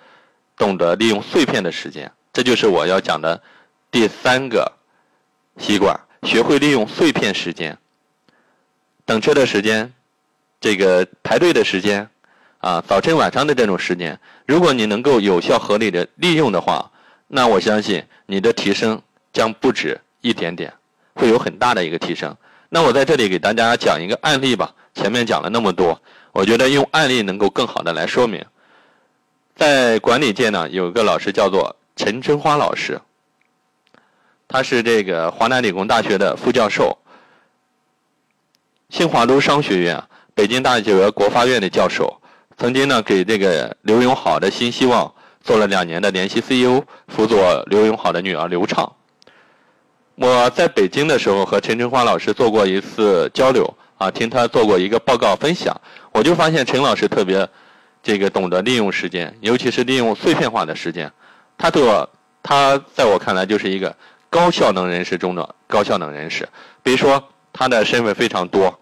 [0.56, 2.12] 懂得利用碎片的时间。
[2.32, 3.42] 这就是我要讲的
[3.90, 4.72] 第三个
[5.56, 7.76] 习惯：学会利用碎片时间。
[9.04, 9.92] 等车的时间，
[10.60, 12.08] 这个排队的时间，
[12.58, 16.90] 啊，早晨晚上的这种时间，如果你能够有效合理的利用的话，
[17.28, 19.00] 那我相信你的提升
[19.32, 20.72] 将不止一点点，
[21.14, 22.34] 会有很大的一个提升。
[22.70, 24.74] 那我在这里给大家讲一个案例吧。
[24.94, 26.00] 前面讲了那么多，
[26.32, 28.44] 我觉得用案例能够更好的来说明。
[29.54, 31.76] 在管理界呢，有个老师叫做。
[31.96, 33.00] 陈春花老师，
[34.54, 36.96] 他是这个华南理工大学的副教授，
[38.88, 40.00] 新华都商学院、
[40.32, 42.20] 北京大学国发院的教授，
[42.56, 45.12] 曾经呢给这个刘永好的新希望
[45.42, 48.92] 做了两年的联席 CEO，辅佐刘永好的女儿刘畅。
[50.14, 55.76] 我在北京的时候和陈春花老师做过一次交流啊，听他做过一个报告分享，
[56.12, 57.48] 我就发现陈老师特别
[58.04, 61.10] 这个懂得利用时间，尤其是利用碎片化的时间。
[61.58, 62.08] 他做，
[62.40, 63.96] 他在我看来就是一个
[64.34, 66.48] 高效能人士中的高效能人士。
[66.82, 68.80] 比如说，他的身份非常多，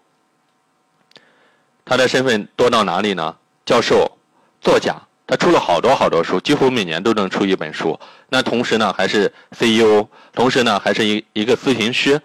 [1.85, 3.35] 他的身份多到哪里呢？
[3.63, 4.17] 教授、
[4.61, 4.95] 作家，
[5.27, 7.99] 他出了好多好多书，几乎每年都能出一本书。
[8.29, 12.19] 那同时呢，还是 CEO，同时呢，还是一一个咨询师，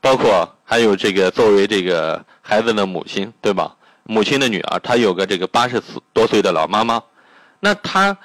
[0.00, 3.76] 包括还有这个作为这个孩子的母亲，对吧？
[4.02, 5.80] 母亲的女儿，她有个这个八十
[6.12, 7.00] 多岁的老妈妈，
[7.60, 8.16] 那他。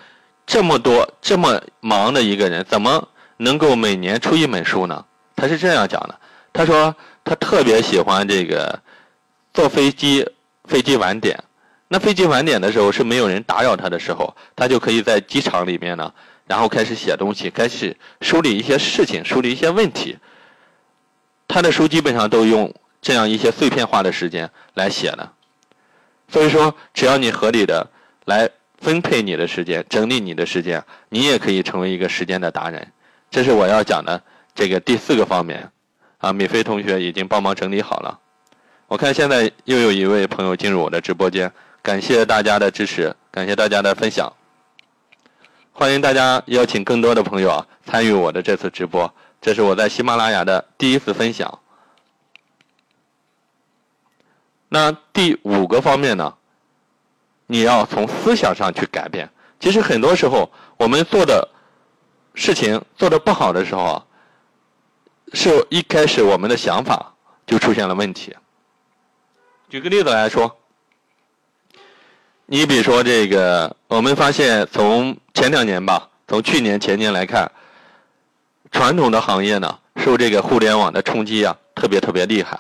[0.44, 3.08] 这么多这么忙的一个人，怎么
[3.42, 5.06] 能够每年出一本书呢？
[5.36, 6.20] 他是这样讲的，
[6.54, 8.80] 他说他特别喜欢这个
[9.54, 10.28] 坐飞机，
[10.66, 11.44] 飞机晚点。
[11.88, 16.14] 那飞机晚点的时候是没有人打扰他的时候，他就可以在机场里面呢，
[16.48, 20.18] 然后开始写东西，开始梳理一些事情，梳理一些问题。
[21.48, 25.32] 他的书基本上都用这样一些碎片化的时间来写的。
[26.30, 27.90] 所以说，只要你合理的
[28.26, 28.50] 来。
[28.82, 32.92] 分配你的时间，整理你的时间，你也可以成为一个时间的达人。
[33.32, 34.22] 这是我要讲的
[34.54, 35.72] 这个第四个方面。
[36.20, 38.20] 啊，米菲同学已经帮忙整理好了。
[38.88, 44.32] 我看现在又有一位朋友进入我的直播间，感谢大家的支持，感谢大家的分享。
[45.72, 49.12] 欢迎大家邀请更多的朋友啊参与我的这次直播。
[49.42, 51.58] 这是我在喜马拉雅的第一次分享。
[54.70, 56.36] 那第五个方面呢？
[57.48, 59.30] 你要从思想上去改变。
[59.60, 61.50] 其实很多时候，我们做的
[62.34, 64.04] 事情做的不好的时候，
[65.34, 67.14] 是一开始我们的想法
[67.46, 68.36] 就出现了问题。
[69.70, 70.58] 举个例子来说，
[72.46, 77.50] 你比如说这个，我们发现从前两年吧，从去年前年来看，
[78.72, 82.60] 传统的行业呢，受这个互联网的冲击啊，特别特别厉害。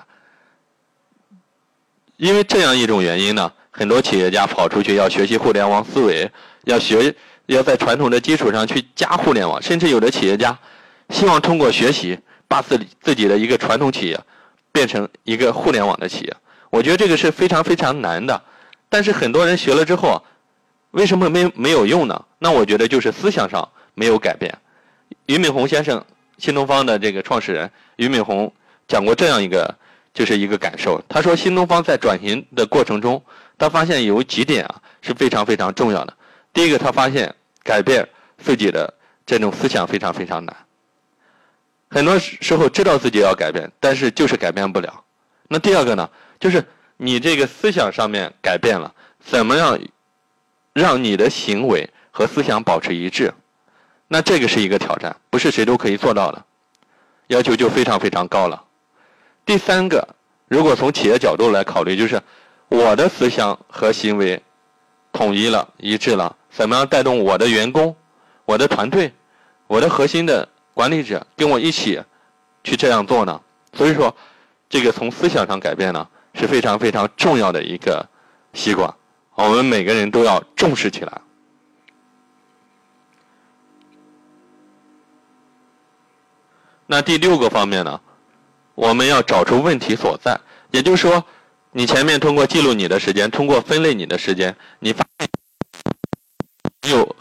[2.17, 6.31] 因为这样一种原因呢，很多企业家跑出去要学习互联网思维，
[6.65, 7.15] 要学，
[7.55, 10.57] 要在传统的基础上去加互联网，甚至有的企业家
[11.09, 14.19] 希望通过学习，把自己自己的一个传统企业
[14.71, 16.35] 变成一个互联网的企业。
[16.69, 18.41] 我觉得这个是非常非常难的。
[18.89, 20.23] 但是很多人学了之后，
[20.91, 22.25] 为什么没没有用呢？
[22.39, 24.57] 那我觉得就是思想上没有改变。
[25.25, 26.05] 俞敏洪先生，
[26.37, 28.51] 新东方的这个创始人俞敏洪
[28.87, 29.75] 讲过这样一个。
[30.13, 31.01] 就是一个感受。
[31.07, 33.23] 他说，新东方在转型的过程中，
[33.57, 36.13] 他发现有几点啊是非常非常重要的。
[36.51, 38.93] 第一个，他发现改变自己的
[39.25, 40.55] 这种思想非常非常难。
[41.89, 45.03] 很多时候知道自己要改变，但是就是改变不了。
[45.47, 46.65] 那第二个呢，就是
[46.97, 49.77] 你这个思想上面改变了，怎么样
[50.73, 53.33] 让你的行为和思想保持一致？
[54.07, 56.45] 那这个是一个挑战，不是谁都可以做到的，
[57.27, 58.63] 要求就非常非常高了。
[59.45, 60.15] 第三个，
[60.47, 62.21] 如果从企业角度来考虑，就是
[62.69, 64.41] 我的思想和行为
[65.11, 67.95] 统一了、一致了，怎么样带动我的员工、
[68.45, 69.11] 我的团队、
[69.67, 72.01] 我的核心的管理者跟我一起
[72.63, 73.41] 去这样做呢？
[73.73, 74.15] 所以说，
[74.69, 78.07] 这个从思想上改变呢是非常非常重要的一个
[78.53, 78.93] 习惯，
[79.35, 81.21] 我们每个人都要重视起来。
[86.85, 88.01] 那第六个方面呢？
[88.75, 90.39] 我们要找出问题所在，
[90.71, 91.23] 也就是说，
[91.71, 95.29] 你前面通过记录你的时间，通过分类你的时间，你发现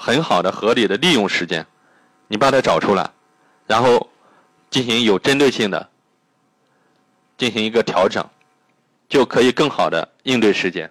[0.01, 1.67] 很好的、合理的利用时间，
[2.27, 3.11] 你把它找出来，
[3.67, 4.09] 然后
[4.71, 5.91] 进行有针对性的
[7.37, 8.27] 进行一个调整，
[9.11, 10.91] 就可以更好的应对时间。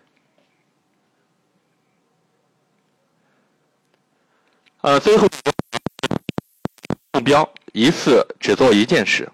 [4.82, 5.28] 呃，最后
[7.14, 9.28] 目标一次只做一件事。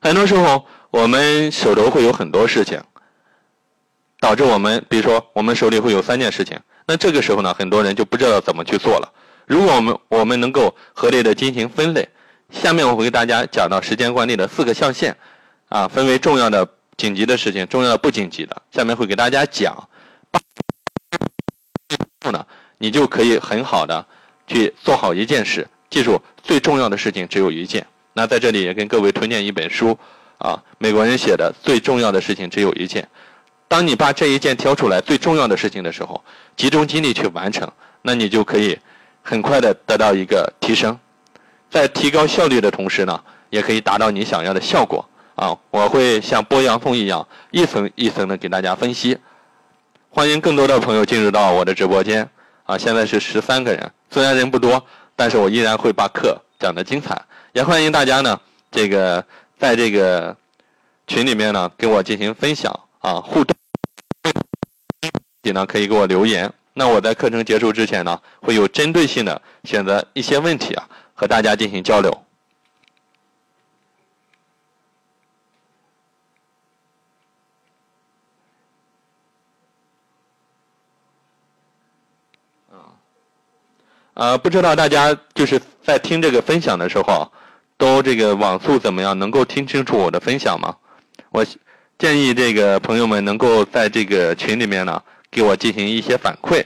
[0.00, 2.82] 很多时候，我们手头会有很多事情，
[4.18, 6.58] 导致我们，比如说，我们手里会有三件事情。
[6.86, 9.12] 那这个时候呢，很多人就不知道怎么去做了。
[9.46, 12.08] 如果我们我们能够合理的进行分类，
[12.50, 15.14] 下面我会给大家讲到时间管理的四个象限，
[15.68, 18.62] 啊，分为重要的、紧急的事情，重要的、不紧急的。
[18.70, 19.88] 下面会给大家讲，
[22.24, 22.46] 后呢，
[22.78, 24.06] 你就可以很好的
[24.46, 25.66] 去做好一件事。
[25.90, 27.86] 记住，最重要的事情只有一件。
[28.12, 29.98] 那在这里也跟各位推荐一本书，
[30.38, 33.08] 啊，美国人写的最重要的事情只有一件。
[33.74, 36.22] 当你把这一件挑出来最重要的事情的时候，
[36.56, 37.68] 集中精力去完成，
[38.02, 38.78] 那你就可以
[39.20, 40.96] 很快的得到一个提升，
[41.68, 45.04] 在提高效率的同时呢，也可以达到你想要的效果。
[45.34, 49.18] 啊，我会像剥洋葱一样一层一层的给大家分析。
[50.08, 52.30] 欢迎更多的朋友进入到我的直播间。
[52.62, 57.20] 啊，现在是十三个人，虽然人不多，但是我依然会把课讲得精彩。
[57.52, 59.24] 也欢迎大家呢，这个
[59.58, 60.36] 在这个
[61.08, 63.56] 群里面呢，跟我进行分享啊互动，
[65.52, 66.52] 呢可以给我留言。
[66.72, 72.10] 那我在课程结束之前呢，会有针对性的选择一些问题啊，和大家进行交流。
[82.70, 82.94] 啊，
[84.14, 87.30] 呃，不知道大家就是在听这个分享的时候。
[87.76, 89.18] 都这个网速怎么样？
[89.18, 90.76] 能够听清楚我的分享吗？
[91.30, 91.44] 我
[91.98, 95.02] 建议这个朋友们能够在这个群里面呢，
[95.34, 96.64] 给我进行一些反馈。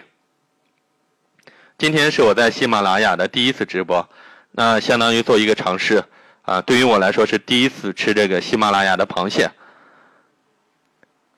[1.79, 4.07] 今天是我在喜马拉雅的第一次直播，
[4.51, 6.05] 那相当于做一个尝试
[6.43, 6.61] 啊。
[6.61, 9.51] 对于我来说是第一次吃这个喜马拉雅的螃蟹。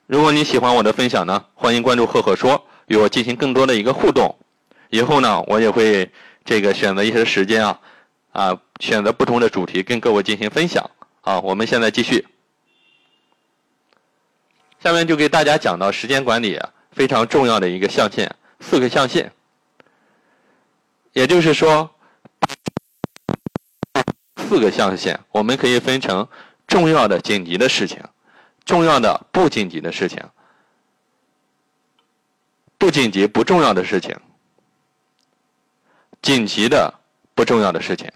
[0.07, 4.37] 如果你喜欢我的分享呢，欢迎关注赫赫说，与我进行更多的一个互动。
[4.89, 6.11] 以后呢，我也会
[6.43, 7.79] 这个选择一些时间啊。
[8.33, 10.89] 啊，选择不同的主题跟各位进行分享。
[11.21, 12.27] 啊，我们现在继续。
[14.83, 16.59] 下面就给大家讲到时间管理
[17.01, 18.29] 非常重要的一个象限，
[18.59, 19.31] 四个象限。
[21.13, 21.89] 也就是说，
[24.37, 26.27] 四个象限，我们可以分成
[26.67, 28.03] 重要的、紧急的事情，
[28.65, 30.23] 重要的、不紧急的事情，
[32.77, 34.15] 不紧急不重要的事情，
[36.21, 36.93] 紧急的
[37.33, 38.11] 不重要的事情。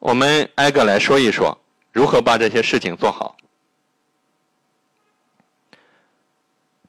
[0.00, 1.56] 我们挨个来说一说，
[1.92, 3.36] 如何把这些事情做好。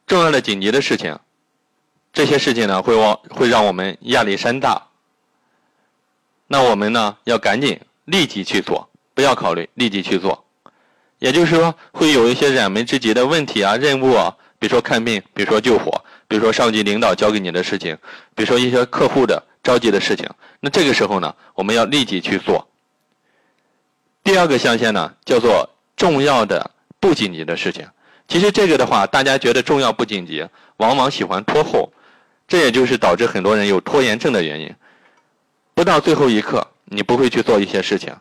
[0.06, 1.18] 重要的、紧急的事情，
[2.12, 4.88] 这些事情呢，会往会让我们压力山大。
[6.46, 10.44] 那我们呢，要赶紧立即去做，不要考虑，立即去做。
[11.18, 17.96] 也就是说，会有一些燃眉之急的问题啊、任务啊，比如说看病，比如说救火，比如说上级领导交给你的事情，
[18.34, 20.28] 比如说一些客户的着急的事情，
[20.60, 22.68] 那这个时候呢，我们要立即去做。
[24.22, 27.88] 第二个象限呢，叫做重要的不紧急的事情。
[28.34, 30.44] 其实这个的话，大家觉得重要不紧急，
[30.78, 31.92] 往往喜欢拖后，
[32.48, 34.74] 这也就是导致很多人有拖延症的原因。
[35.72, 38.12] 不到最后一刻，你不会去做一些事情，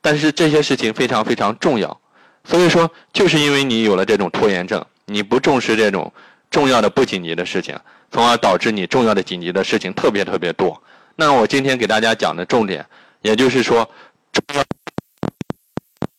[0.00, 2.00] 但是这些事情非常非常重要。
[2.42, 6.12] 所以说，就是因为你有了这种拖延症，你不重视这种
[6.50, 7.78] 重要的不紧急的事情，
[8.10, 10.82] 从而导致你重要的紧急的事情特别特别多。
[11.14, 12.84] 那我今天给大家讲的重点，
[13.22, 13.88] 也就是说，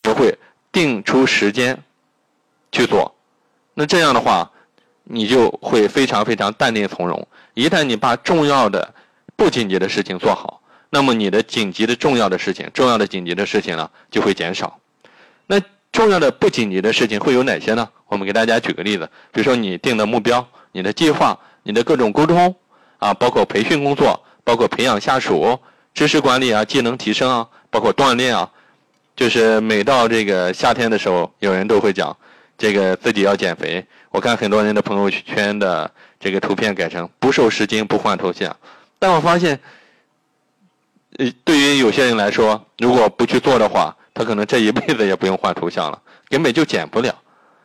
[0.01, 0.33] 不会
[0.71, 1.77] 定出时间
[2.71, 3.13] 去做。
[3.73, 4.51] 那这样的话，
[5.03, 7.27] 你就会非常非常淡定从容。
[7.53, 8.93] 一旦你把重要的
[9.35, 14.79] 不紧急的事情做好，那么你的紧急的重要的事情、重要的紧急的事情呢，就会减少。
[15.47, 15.59] 那
[15.91, 17.89] 重要的不紧急的事情会有哪些呢？
[18.07, 22.55] 我们给大家举个例子，比如说你定的目标、你的计划、你的各种沟通
[22.99, 25.59] 啊，包括培训工作，包括培养下属、
[25.93, 28.49] 知识管理啊、技能提升啊，包括锻炼啊。
[29.15, 32.15] 就是每到这个夏天的时候，有人都会讲
[32.61, 33.83] 这个自己要减肥。
[34.11, 38.55] 我看很多人的朋友圈的这个图片改成不瘦十斤不换头像，
[38.99, 39.59] 但我发现，
[41.17, 45.99] 呃，对于有些人来说，如果不去做的话，他可能这一辈子也不用换头像了，
[46.29, 47.19] 根本就减不了。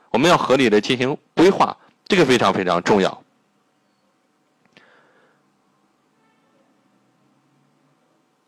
[0.08, 1.76] 我们要合理的进行规划，
[2.08, 3.22] 这个非常非常重要。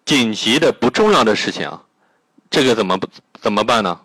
[0.06, 1.70] 紧急的不重要的事情，
[2.48, 2.98] 这个怎么
[3.38, 4.00] 怎么办呢？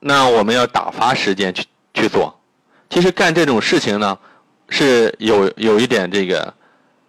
[0.00, 2.36] 那我们要打发时间去去做。
[2.88, 4.18] 其实干这种事情呢，
[4.68, 6.52] 是有有一点这个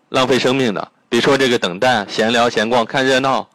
[0.10, 0.92] 浪费生命的。
[1.10, 3.50] 比如说这个等待、闲聊、闲逛、看热闹。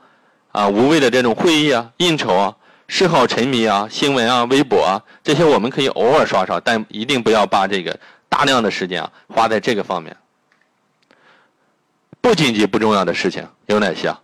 [0.52, 2.56] 啊，无谓的这种会议啊、应酬啊、
[2.88, 7.94] 嗜好沉迷啊、新闻啊、微博啊，这些我们可以偶尔刷刷，但一定不要把这个
[8.26, 10.16] 大量的时间啊花在这个方面。
[12.22, 14.18] 不紧急不重要的事情有哪些啊？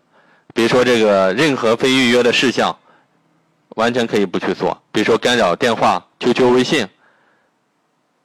[0.55, 2.75] 比如说这个任何非预约的事项，
[3.77, 4.83] 完全可以不去做。
[4.93, 6.89] 比如说干扰电话、QQ、微信，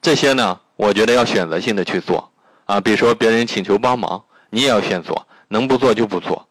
[0.02, 2.32] 这些呢，我觉得要选择性的去做
[2.66, 2.80] 啊。
[2.82, 6.48] 比如说别人请求帮忙，你也要先做，能不做就不做。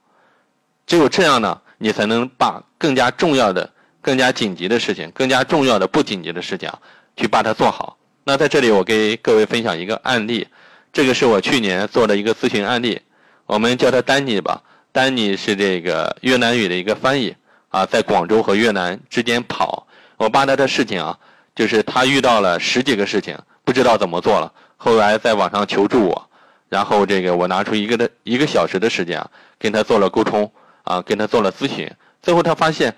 [0.86, 3.70] 只有这样呢，你才能把更加重要的、
[4.00, 6.78] 更加紧急的事情、更加重要的不紧急的事情啊，
[7.16, 7.98] 去把它做好。
[8.24, 10.48] 那在这里，我给各位分享一个案例，
[10.92, 13.00] 这个是我去年做的一个咨询案例，
[13.46, 14.62] 我们叫他丹尼吧。
[14.90, 17.36] 丹尼是这个越南语的一个翻译
[17.68, 19.86] 啊，在广州和越南之间跑。
[20.16, 21.18] 我把他的事情啊，
[21.54, 26.30] 就是他遇到了十几个事情，不知道怎么做了，后来在网上求助我，
[26.68, 30.50] 然后这个我拿出一个的一个小时的时间啊，跟他做了沟通。
[30.88, 31.90] 啊，跟他做了咨询，
[32.22, 32.94] 最后他发现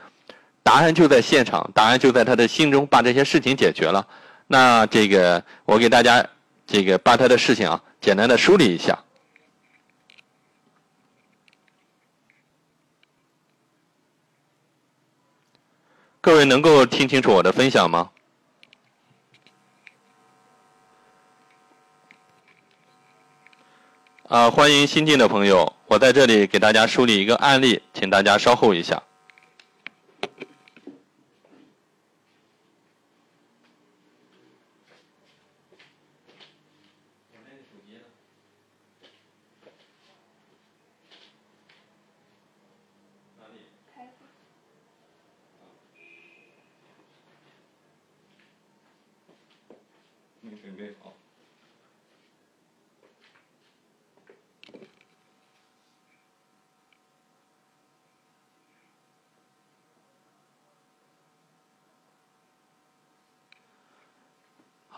[0.62, 4.06] 答案就在现场，答案就在他的心中，把这些事情解决了。
[4.46, 6.22] 那这个我给大家
[6.66, 8.98] 这个把他的事情啊，简单的梳理一下。
[16.29, 18.11] 各位能够听清楚我的分享吗？
[24.29, 25.74] 啊，欢迎新进的朋友。
[25.87, 29.03] 我在这里给大家梳理一个案例，请大家稍后一下。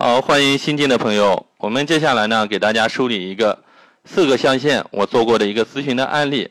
[0.03, 1.46] 好，欢迎新进的朋友。
[1.59, 3.62] 我们接下来呢，给大家梳理一个
[4.07, 6.51] 四个象限我做过的一个咨询的案例，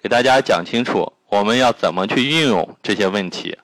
[0.00, 3.58] 给大家讲清楚我们要怎么去运用这些问题。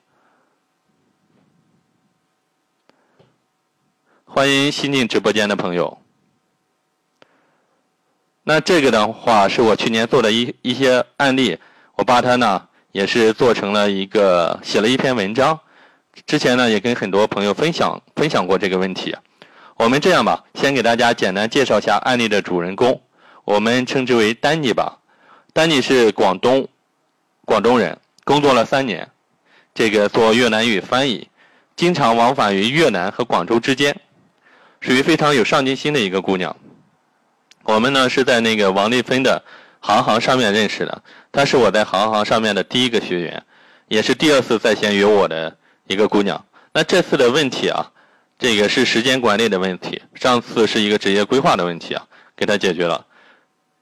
[4.25, 5.97] 欢迎新进直播间的朋友。
[8.43, 11.57] 那这个的话是我去年做的一一些案例，
[11.95, 15.57] 我把它呢也是做成了一个写了一篇文章。
[16.25, 19.15] 之前呢，也跟很多朋友分享分享过这个问题。
[19.77, 23.01] 我们这样吧，先给大家简单介绍一下案例的主人公，
[23.45, 24.99] 我们称之为丹尼吧。
[25.53, 26.67] 丹尼是广东
[27.45, 29.09] 广东人，工作了三年，
[29.73, 31.29] 这个做越南语翻译，
[31.75, 33.99] 经常往返于越南和广州之间，
[34.81, 36.55] 属于非常有上进心的一个姑娘。
[37.63, 39.43] 我们呢是在那个王丽芬的
[39.79, 41.01] 行行上面认识的，
[41.31, 43.43] 她是我在行行上面的第一个学员，
[43.87, 45.57] 也是第二次在线约我的。
[45.87, 47.91] 一个姑娘，那这次的问题啊，
[48.39, 53.05] 这个是时间管理的问题，上次是一个职业规划的问题啊，给她解决了。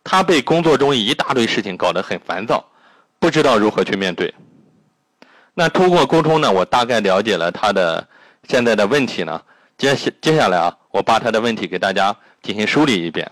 [0.03, 2.65] 她被工作中一大堆事情搞得很烦躁，
[3.19, 4.33] 不知道如何去面对。
[5.53, 8.07] 那通过沟通呢，我大概了解了他的
[8.47, 9.41] 现在的问题呢。
[9.77, 13.31] 接下接下来啊，我把他的问题给大家进行梳理一遍，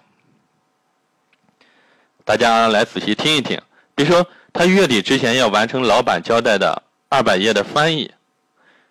[2.24, 3.60] 大家来仔细听一听。
[3.96, 8.12] 比如说，他月底之前要完成老板交代的二百页的翻译，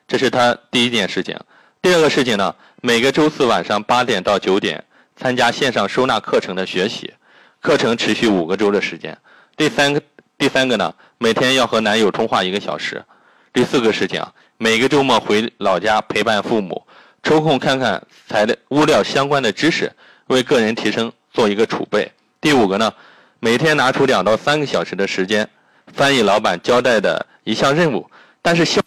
[0.09, 1.37] 这是他第一件事情。
[1.83, 4.85] 第二个事情呢，每个周四晚上八点到九点
[5.17, 7.13] 参加线上收纳课程的学习，
[7.61, 9.17] 课程持续五个周的时间。
[9.57, 10.01] 第三个，
[10.39, 13.05] 第三个呢，每天要和男友通话一个小时。
[13.53, 14.25] 第四个事情，
[14.59, 16.87] 每个周末回老家陪伴父母，
[17.23, 19.91] 抽空看看材料物料相关的知识，
[20.27, 22.11] 为个人提升做一个储备。
[22.41, 22.93] 第五个呢，
[23.41, 25.49] 每天拿出两到三个小时的时间，
[25.93, 28.09] 翻译老板交代的一项任务，
[28.43, 28.81] 但是效。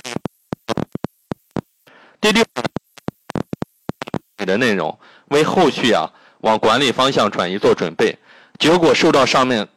[2.22, 2.44] 第六。
[4.46, 4.98] 的内容
[5.28, 6.10] 为后续啊
[6.40, 8.18] 往管理方向转移做准备，
[8.58, 9.68] 结果受到上面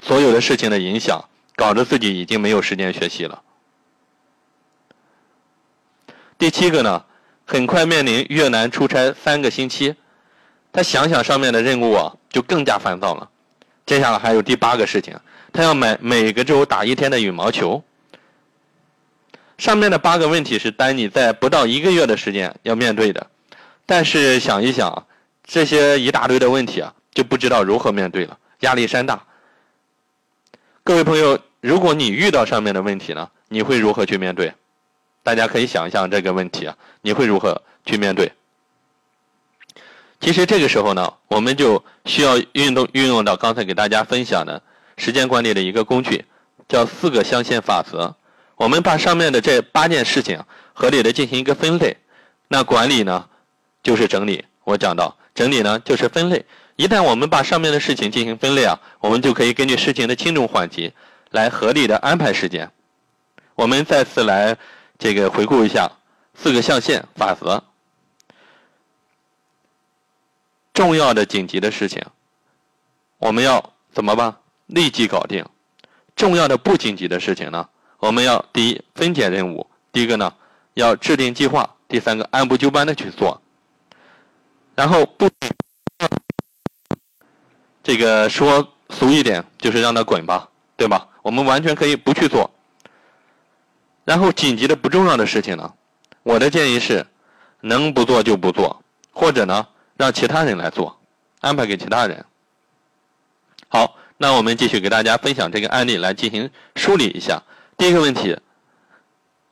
[0.00, 1.22] 所有的事情的影响，
[1.56, 3.42] 搞得自己已经没有时间学习了。
[6.38, 7.04] 第七个呢，
[7.44, 9.96] 很快面临越南出差三个星期，
[10.72, 13.28] 他想想上面的任务啊，就更加烦躁了。
[13.84, 15.18] 接下来还有第八个事情，
[15.52, 17.82] 他要每每个周打一天的羽毛球。
[19.58, 23.26] 上面的八个问题是丹尼在不到一个月的时间要面对的。
[23.86, 25.06] 但是想一想，
[25.44, 29.24] 这些一大堆的问题啊，就不知道如何面对了，压力山大。
[30.82, 34.52] 各位朋友，如果你遇到上面的问题呢，你会如何去面对？
[35.22, 38.32] 大家可以想一想这个问题啊，你会如何去面对？
[40.20, 44.62] 其实这个时候呢，我们就需要运动运用到刚才给大家分享的
[44.96, 46.24] 时间管理的一个工具，
[46.68, 48.16] 叫四个象限法则。
[48.56, 50.42] 我们把上面的这八件事情
[50.72, 51.96] 合理的进行一个分类，
[52.48, 53.28] 那管理呢？
[53.82, 56.44] 就是整理，我讲到整理呢，就是分类。
[56.74, 60.92] 一旦我们把上面的事情进行分类啊，我们就可以根据事情的轻重缓急
[61.30, 62.70] 来合理的安排时间。
[63.54, 64.56] 我们再次来
[64.98, 65.92] 这个回顾一下
[66.34, 67.62] 四个象限法则。
[70.74, 72.02] 重要的紧急的事情，
[73.18, 74.36] 我们要怎么办？
[74.66, 75.46] 立即搞定。
[76.16, 77.68] 重要的不紧急的事情呢，
[78.06, 80.32] 我们要第一分解任务，第一个呢
[80.74, 83.42] 要制定计划，第三个按部就班的去做。
[84.76, 85.28] 然后不，
[87.82, 91.08] 这个说俗一点就是让他滚吧，对吧？
[91.22, 92.48] 我们完全可以不去做。
[94.04, 95.74] 然后紧急的不重要的事情呢，
[96.22, 97.04] 我的建议是，
[97.60, 100.96] 能不做就不做，或者呢让其他人来做，
[101.40, 102.24] 安排给其他人。
[103.66, 107.42] 好，那我们继续给大家分享这个案例来进行梳理一下。
[107.76, 108.36] 第一个问题，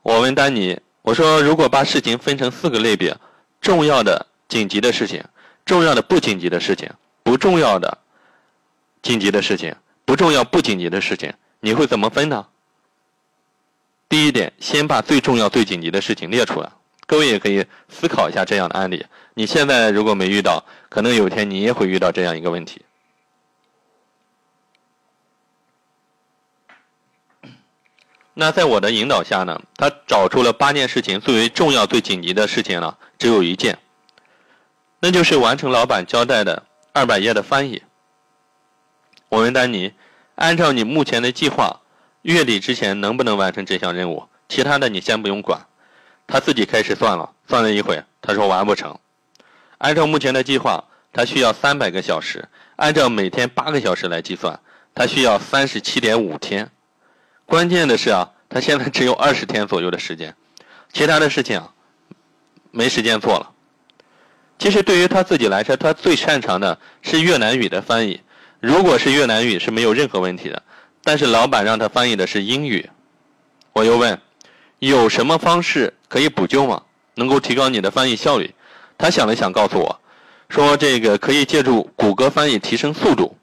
[0.01, 3.17] 我问丹尼，我说如果把事情分成四个类别，
[3.61, 4.27] 重要的。
[4.47, 5.23] 紧急的事情，
[5.65, 6.87] 重要的不紧急的事情，
[7.23, 7.97] 不重要的
[9.01, 12.45] 紧急的事情，不重要不紧急的事情，你会怎么分呢？
[14.07, 16.71] 第一点，先把最重要最紧急的事情列出来。
[17.07, 19.03] 各位也可以思考一下这样的案例。
[19.33, 22.85] 你现在如果没遇到，可能有一天你也会遇到这样一个问题。
[28.37, 33.79] 那在我的引导下呢，他找出了八件事情最为重要最紧急的事情呢，只有一件。
[34.99, 37.81] 那就是完成老板交代的二百页的翻译。
[39.29, 39.93] 我问丹尼，
[40.35, 41.79] 按照你目前的计划，
[42.23, 44.27] 月底之前能不能完成这项任务？
[44.49, 45.65] 其他的你先不用管。
[46.27, 48.99] 他自己开始算了，算了一会，他说完不成。
[49.77, 50.83] 按照目前的计划，
[51.13, 54.59] 他需要三百个小时，按照每天八个小时来计算，
[54.93, 56.69] 他需要三十七点五天。
[57.45, 60.35] 关键的是啊，他现在只有二十天左右的时间，
[60.91, 61.71] 其他的事情啊，
[62.71, 63.51] 没时间做了。
[64.57, 68.21] 其实对于他自己来说，他最擅长的是越南语的翻译。
[68.59, 70.63] 如果是越南语是没有任何问题的，
[71.03, 72.89] 但是老板让他翻译的是英语。
[73.73, 74.19] 我又问，
[74.79, 76.81] 有什么方式可以补救吗？
[77.13, 78.55] 能够提高你的翻译效率？
[78.97, 79.99] 他想了想，告诉我，
[80.49, 83.37] 说这个可以借助谷歌翻译提升速度。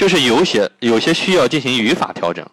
[0.00, 2.48] 就是有些有些需要进行语法调整。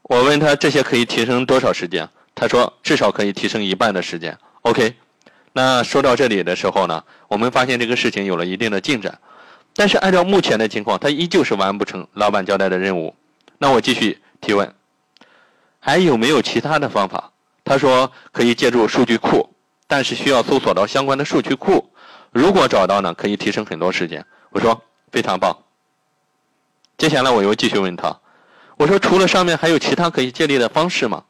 [0.00, 2.08] 我问他这些可以提升多少时间？
[2.34, 4.38] 他说至少可以提升一半的时间。
[4.62, 4.94] OK。
[5.52, 9.18] 那说到这里的时候呢，我们发现这个事情有了一定的进展，
[9.76, 13.14] 但是按照目前的情况，他依旧是完不成老板交代的任务。
[13.58, 14.74] 那我继续提问，
[15.80, 17.30] 还有没有其他的方法？
[17.62, 19.54] 他说可以借助数据库，
[19.86, 21.92] 但是需要搜索到相关的数据库。
[22.30, 24.24] 如果找到呢，可以提升很多时间。
[24.48, 25.54] 我说非常棒。
[27.02, 28.16] 接下来我又继续问他，
[28.76, 31.24] 我说除了上面还有其他可以借力的方式吗？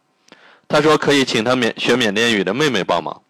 [0.69, 3.23] 他说可以请他缅学缅甸语的妹妹帮忙。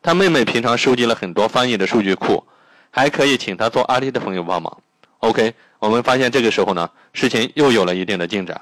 [0.00, 2.46] 他妹妹平常收集了很多翻译的数据库，
[2.92, 4.78] 还可以请他做阿里的朋友帮忙。
[5.18, 8.60] OK，我们发现这个时候呢，事情又有了一定的进展。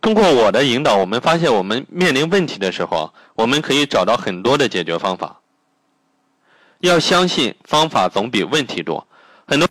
[0.00, 5.37] 通过我的引导，我们发现我们面临问题的时候，我们可以找到很多的解决方法。
[6.80, 9.06] 要相信方法总比问题多。
[9.46, 9.68] 很多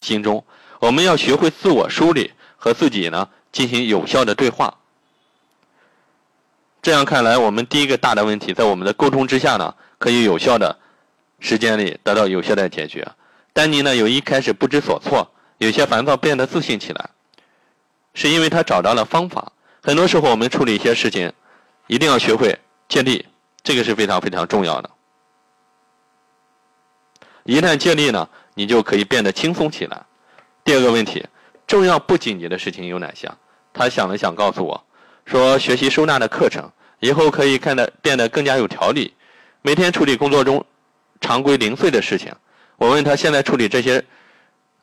[0.00, 0.44] 心中，
[0.80, 4.78] 我们要学会自我梳理和自己呢进行有效的对话。
[6.80, 10.76] 这样看来，我们第一个大的问题在我们的沟通之下呢，可以有效的
[11.38, 13.06] 时间里得到有效的解决。
[13.52, 17.10] 丹尼呢，由一开始不知所措，有些烦躁，变得自信起来。
[18.14, 19.52] 是因为他找到了方法。
[19.82, 21.32] 很多时候，我们处理一些事情，
[21.86, 22.58] 一定要学会
[22.88, 23.26] 借力，
[23.62, 24.90] 这个是非常非常重要的。
[27.44, 30.02] 一旦借力呢，你就可以变得轻松起来。
[30.64, 31.24] 第二个问题，
[31.66, 33.30] 重要不紧急的事情有哪些？
[33.72, 34.84] 他想了想，告诉我，
[35.24, 36.70] 说学习收纳的课程，
[37.00, 39.14] 以后可以看得变得更加有条理。
[39.62, 40.64] 每天处理工作中
[41.20, 42.32] 常规零碎的事情。
[42.76, 44.04] 我问他现在处理这些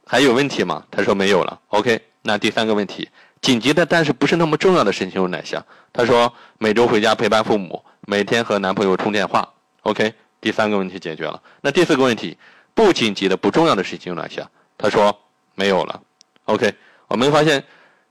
[0.05, 0.83] 还有问题吗？
[0.89, 1.59] 他说没有了。
[1.69, 2.01] OK。
[2.21, 3.09] 那第三个问题，
[3.41, 5.63] 紧急的但是不是那么重要的事情有哪些？
[5.93, 9.47] 他说每周回家陪伴父母，每天和男朋友通电话。
[9.83, 11.41] OK，第三个问题解决了。
[11.61, 12.37] 那第四个问题，
[12.73, 14.45] 不紧急的不重要的事情有哪些？
[14.77, 15.17] 他说
[15.55, 16.01] 没有了。
[16.45, 16.73] OK，
[17.07, 17.63] 我们发现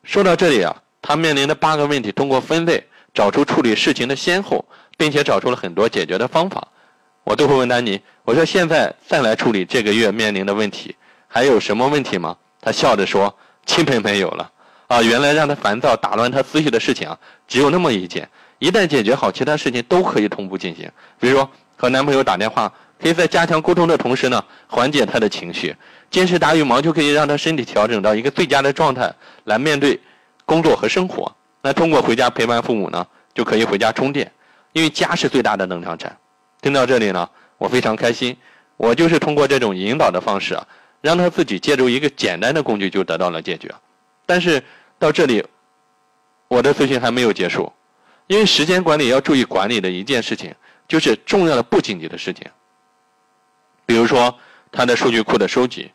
[0.03, 4.65] 说到这里啊，他面临的八个问题，通过分类找出处理事情的先后，
[4.97, 6.69] 并且找出了很多解决的方法。
[7.25, 12.37] 我都会问丹尼，我说现在再来处理这个月面临的问题，还有什么问题吗？
[12.61, 13.35] 他笑着说。
[13.69, 14.51] 基本没有了，
[14.87, 18.27] 啊，原来让他烦躁、打乱他思绪的事情啊，只有那么一件。
[18.59, 20.91] 一旦解决好，其他事情都可以同步进行。
[21.21, 22.71] 比如说和男朋友打电话，
[23.01, 25.73] 可以在加强沟通的同时呢，缓解他的情绪；
[26.11, 29.11] 坚持打羽毛，就可以让他身体调整到一个最佳的状态
[29.45, 29.99] 来面对
[30.45, 31.35] 工作和生活。
[31.63, 34.31] 那通过回家陪伴父母呢，就可以回家充电，
[34.73, 36.15] 因为家是最大的能量站。
[36.61, 37.27] 听到这里呢，
[37.57, 38.37] 我非常开心。
[38.77, 40.67] 我就是通过这种引导的方式啊。
[41.01, 43.73] 让他自己借助一个简单的工具就得到了解决，
[44.27, 44.61] 但是
[44.99, 45.47] 到这里，
[46.49, 47.73] 我的咨询还没有结束，
[48.27, 50.53] 因为时间管理要注意管理的一件事情，
[50.89, 52.47] 就是重要的不紧急的事情，
[53.85, 54.35] 比如说
[54.73, 55.91] 他的数据库的收集，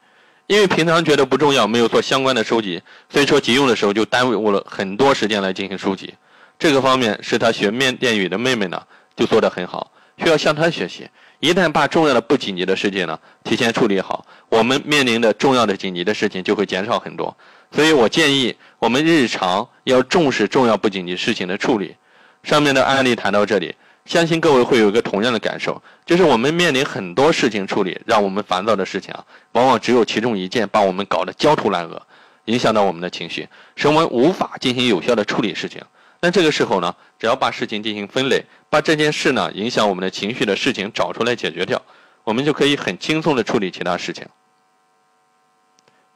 [0.46, 6.14] 因为平常觉得不重要，没有做相关的收集，所以说急用的时候就耽误了很多时间来进行收集，
[6.60, 8.82] 这个方面是他学面电语的妹妹呢
[9.16, 11.10] 就做得很好，需要向他学习。
[11.40, 17.36] 一旦把重要的不紧急的事情呢提前处理好，我们面临的重要的紧急的事情就会减少很多。
[17.72, 21.96] 所以我建议我们日常要重视重要不紧急事情的处理。
[22.44, 23.76] 上面的案例谈到这里，
[24.06, 32.02] 相信各位会有一个同样的感受，就是我们面临很多事情处理，让我们烦躁的事情啊，往往只有其中一件把我们搞得焦头烂额，
[32.46, 35.82] 影响到我们的情绪，使我们无法进行有效的处理事情。
[36.20, 41.82] 那这个时候呢，只要把事情进行分类，把这件事呢影响我们的情绪的事情找出来解决掉，
[42.26, 44.26] 我们就可以很轻松的处理其他事情。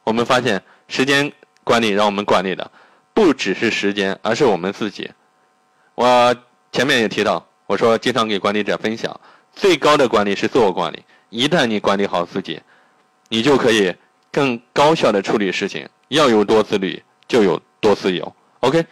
[0.03, 1.31] 我们发现时间
[1.63, 2.69] 管理让我们管理的
[3.13, 5.09] 不只是时间，而是我们自己。
[5.95, 6.35] 我
[6.71, 9.19] 前面也提到，我说经常给管理者分享，
[9.53, 11.03] 最高的管理是自我管理。
[11.29, 12.59] 一旦你管理好自己，
[13.29, 13.93] 你就可以
[14.31, 15.87] 更高效的处理事情。
[16.07, 18.35] 要有多自律，就有多自由。
[18.61, 18.85] OK。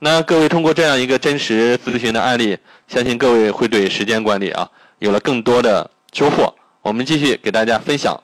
[0.00, 2.56] 那各位通过这样一个真实咨询的案例，
[2.86, 6.54] 相信各位会对时间管理啊有了更多的收获。
[6.82, 8.16] 我们继续给大家分享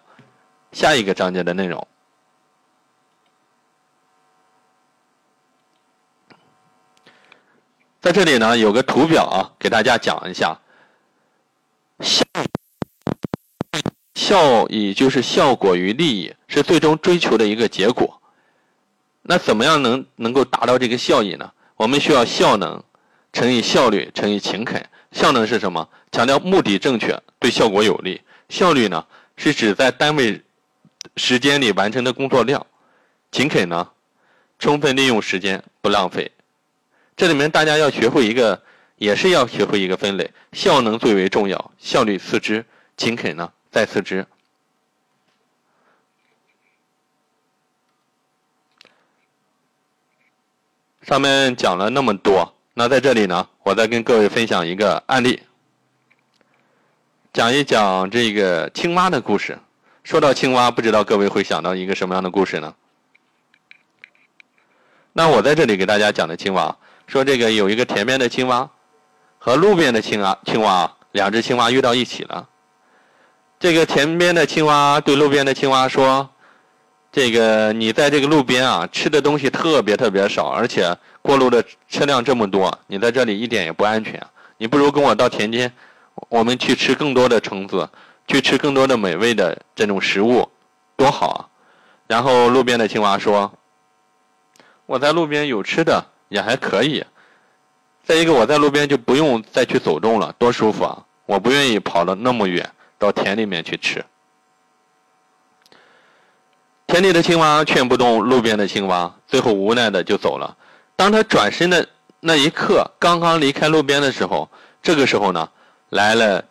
[0.70, 1.86] 下一个章节的内容。
[8.04, 10.60] 在这里呢，有个图表啊，给大家讲一下
[12.00, 12.22] 效
[14.14, 18.20] 效益就是效果与利益是最终追求的一个结果。
[19.22, 21.50] 那怎么样能能够达到这个效益呢？
[21.76, 22.84] 我们需要效能
[23.32, 24.86] 乘以效率乘以勤恳。
[25.12, 25.88] 效能是什么？
[26.12, 28.20] 强调目的正确，对效果有利。
[28.50, 29.06] 效率呢，
[29.38, 30.42] 是指在单位
[31.16, 32.66] 时间里完成的工作量。
[33.32, 33.88] 勤恳呢，
[34.58, 36.30] 充分利用时间，不浪费。
[37.16, 38.62] 这里面大家要学会一个，
[38.96, 42.64] 也是要学会一个分类：效能最为重要，效率次之，
[42.96, 44.26] 勤恳呢再次之。
[51.02, 55.42] 上面讲了那么多，那在这里呢，我再跟各位分享一个案例，
[57.32, 59.58] 讲一讲这个青蛙的故事。
[60.02, 62.74] 说到青蛙，不知道各位会想到一个什么样的故事呢？
[65.12, 66.76] 那我在这里给大家讲的青蛙，
[67.06, 68.68] 说这个有一个田边的青蛙
[69.38, 72.48] 和路边的青蛙，青蛙两只青蛙遇到一起了。
[73.58, 76.28] 这个田边的青蛙对路边的青蛙说
[77.12, 84.20] ：“这个你在这个路边啊吃的东西特别特别少，而且过路的车辆这么多，你在这里一点也不安全。
[84.58, 85.72] 你不如跟我到田间，
[86.28, 87.88] 我们去吃更多的虫子，
[88.26, 90.48] 去吃更多的美味的这种食物，
[90.96, 91.48] 多好啊！
[92.06, 93.52] 然后路边的青蛙说
[94.86, 97.04] ：“我在路边有吃的也还可以。
[98.02, 101.04] 再一个，我在路边就不用再去走动了，多舒服啊！
[101.26, 104.04] 我不愿意跑的那么远到田里面去吃。”
[106.86, 110.54] 田里的青蛙劝不动路边的青蛙，最后无奈的就走了。
[110.94, 111.88] 当他转身的
[112.20, 114.50] 那一刻，刚刚离开路边的时候，
[114.82, 115.48] 这个时候呢，
[115.88, 116.44] 来了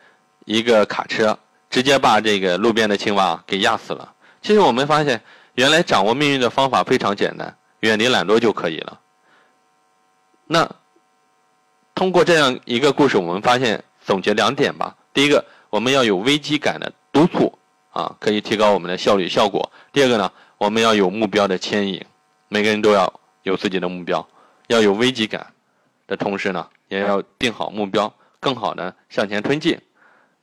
[0.45, 1.37] 一个卡车，
[1.69, 4.11] 直接把这个路边的青蛙给压死了。
[4.41, 5.21] 其实我们发现，
[5.53, 8.99] 原来掌握命运的方法非常简单，远离懒惰就可以了。
[10.45, 10.69] 那
[11.95, 14.95] 通过这样一个故事，我们发现总结两点吧。
[15.13, 17.57] 第一个，我们要有危机感的督促。
[17.93, 19.71] 啊，可以提高我们的效率效果。
[19.91, 22.03] 第二个呢，我们要有目标的牵引，
[22.47, 24.27] 每个人都要有自己的目标，
[24.65, 25.45] 要有危机感
[26.07, 29.79] 的同时呢，也要定好目标，更好的向前推进。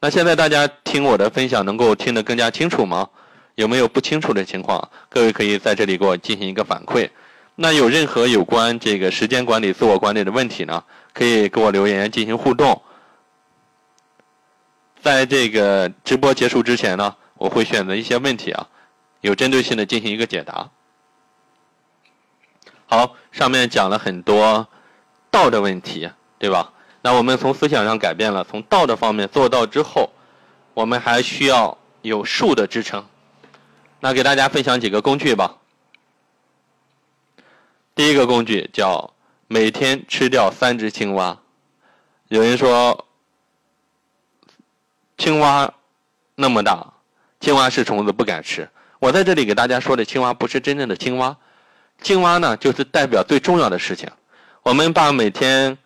[0.01, 3.09] 那现在大家听我的分享，能够听得更加清楚吗？
[3.57, 4.89] 有没有不清楚的情况？
[5.09, 7.11] 各位可以在这里给我进行一个反馈。
[7.63, 10.83] 那有任何有关这个时间管理、自我管理的问题呢，
[11.13, 12.81] 可以给我留言进行互动。
[15.03, 17.17] 在这个直播结束之前呢。
[17.41, 18.69] 我会选择一些问题啊，
[19.23, 20.69] 有针对性的进行一个解答。
[22.85, 24.69] 好，上面讲了很多
[25.31, 26.75] 道的问题，对吧？
[27.01, 30.11] 那我们从思想上改变了，从道的方面做到之后，
[30.75, 33.07] 我们还需要有术的支撑。
[34.01, 35.57] 那给大家分享几个工具吧。
[38.11, 39.15] 一个工具叫
[39.49, 41.39] 每天吃掉三只青蛙。
[42.29, 43.07] 有人说，
[45.19, 45.73] 青蛙
[46.35, 46.95] 那么大。
[47.41, 48.69] 青蛙是虫子，不敢吃。
[48.99, 51.35] 我在这里给大家说的青蛙不是真正的青蛙，
[52.03, 54.11] 青蛙呢就是代表最重要的事情。
[54.63, 55.79] 我们把每天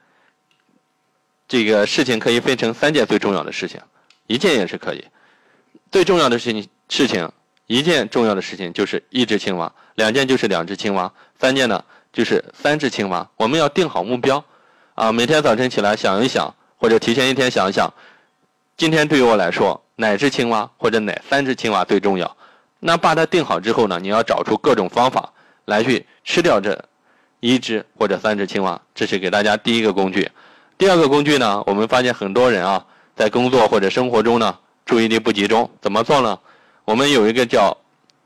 [1.47, 3.81] 这个事情可以分成三件最重要的事情，
[4.27, 5.05] 一件也是可以。
[5.93, 7.31] 最重要的事情事情，
[7.69, 11.85] 一件重要的事情就是一只青蛙，两件就是两只青蛙，三件呢
[12.15, 13.29] 就是三只青蛙。
[13.37, 14.43] 我们要定好目标
[14.95, 17.93] 啊，每天早晨起来想一想，或者提前一天想一想，
[18.79, 19.79] 今天对于我来说。
[19.97, 22.37] 哪只青蛙或者哪三只青蛙最重要？
[22.81, 24.01] 那把它定好之后呢？
[24.03, 25.33] 你要找出各种方法
[25.67, 26.77] 来去吃掉这
[27.39, 28.81] 一只或者三只青蛙。
[28.93, 30.29] 这是给大家第一个工具。
[30.77, 31.63] 第二个工具呢？
[31.65, 32.85] 我们发现很多人啊，
[33.15, 35.71] 在工作或者生活中呢，注意力不集中。
[35.81, 36.37] 怎么做呢？
[36.85, 37.77] 我们有一个叫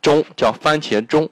[0.01, 1.29] 钟，叫番茄钟。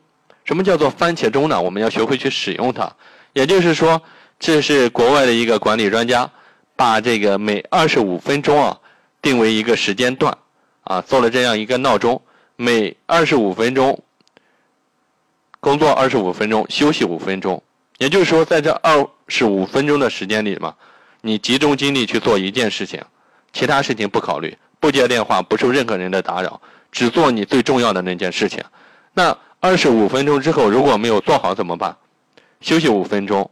[0.46, 1.60] 什么叫做番茄钟呢？
[1.60, 2.90] 我们要学会去使用它。
[3.34, 4.00] 也就是说，
[4.38, 6.30] 这是国外的一个管理专家，
[6.74, 8.78] 把这个每二十五分钟啊。
[9.22, 10.38] 定为一个时间段，
[10.84, 12.22] 啊，做了这样一个闹钟，
[12.54, 14.04] 每二十五分钟
[15.58, 17.60] 工作二十五分钟，休息五分钟。
[17.98, 20.76] 也就是说，在这二十五分钟的时间里嘛，
[21.22, 23.02] 你集中精力去做一件事情，
[23.52, 26.60] 其他事情不考虑，不接电话，不受任何人的打扰，
[26.92, 28.62] 只做你最重要的那件事情。
[29.12, 29.36] 那
[29.66, 31.96] 二十五分钟之后如果没有做好怎么办？
[32.60, 33.50] 休息五分钟，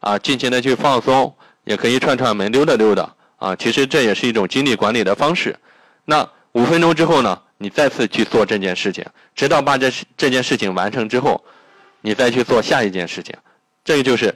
[0.00, 1.34] 啊，尽情的去放松，
[1.64, 3.14] 也可以串串门，溜达溜达。
[3.36, 5.56] 啊，其实这也是一种精力管理的方式。
[6.04, 9.02] 那五分钟之后呢，你再次去做这件事情，
[9.34, 11.42] 直到把这这件事情完成之后，
[12.02, 13.34] 你再去做下一件事情。
[13.82, 14.34] 这个就是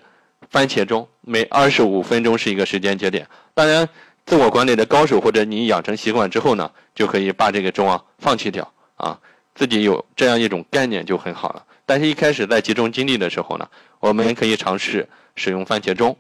[0.49, 3.27] 番茄钟，每二十五分钟是一个时间节点。
[3.53, 3.87] 当然，
[4.25, 9.19] 自我管理的高手或者你养成习惯之后呢，就可以把这个钟啊放弃掉啊，
[9.55, 11.65] 自己有这样一种概念就很好了。
[11.87, 16.17] 但是，一开始在集中精力的时候呢，我们可以尝试使用番茄钟。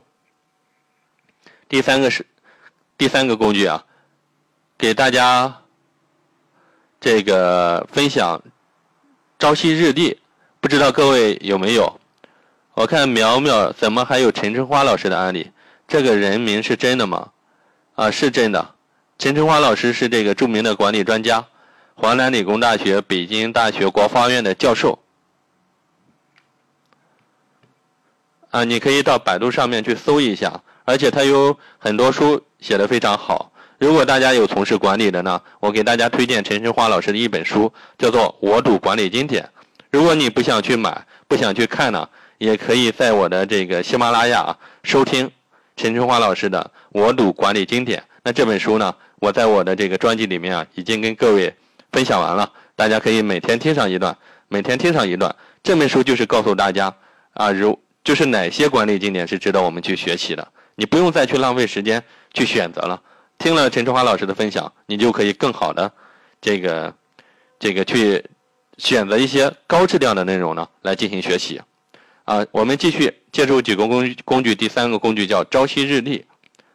[1.68, 2.26] 第三个是。
[2.98, 3.82] 第三个工具啊，
[4.76, 5.62] 给大家
[7.00, 8.42] 这个分享
[9.38, 10.18] 朝夕日历，
[10.60, 11.98] 不知道各位有没有？
[12.74, 15.50] 我看苗苗怎么还有陈春花老师的案例？
[15.88, 17.30] 这个人名是真的吗？
[17.94, 18.74] 啊，是真的。
[19.18, 21.46] 陈春花老师是这个著名的管理专家，
[22.00, 24.98] 华南理工大学、北京大学国发院的教授。
[28.48, 32.42] 啊，你可以到百度上面去搜一下，而且他有很多书。
[32.58, 33.52] 写的非常好。
[33.78, 39.42] 如果大家有从事管理的呢，我给大家推荐陈春花老师的一本书，叫做《我读管理经典》。
[39.90, 45.30] 如果你不想去买，不想去看呢，也可以在我的这个喜马拉雅收听
[45.76, 48.00] 陈春花老师的《我读管理经典》。
[48.22, 51.54] 那这本书呢，我在我的这个专辑里面啊，已经跟各位
[51.92, 54.16] 分享完了，大家可以每天听上一段，
[54.48, 55.34] 每天听上一段。
[55.62, 56.94] 这本书就是告诉大家
[57.32, 60.48] 啊，如就是哪些管理经典是值得我们去学习的。
[60.76, 63.02] 你不用再去浪费时间去选择了。
[63.38, 65.92] 听了陈春华老师的分享，你就可以更好的
[66.40, 66.94] 这个
[67.58, 68.24] 这个去
[68.78, 71.60] 选择一些高质量的内容呢来进行学习。
[72.24, 76.24] 啊，我们继续借助几个工工具，第三个工具叫朝夕日历。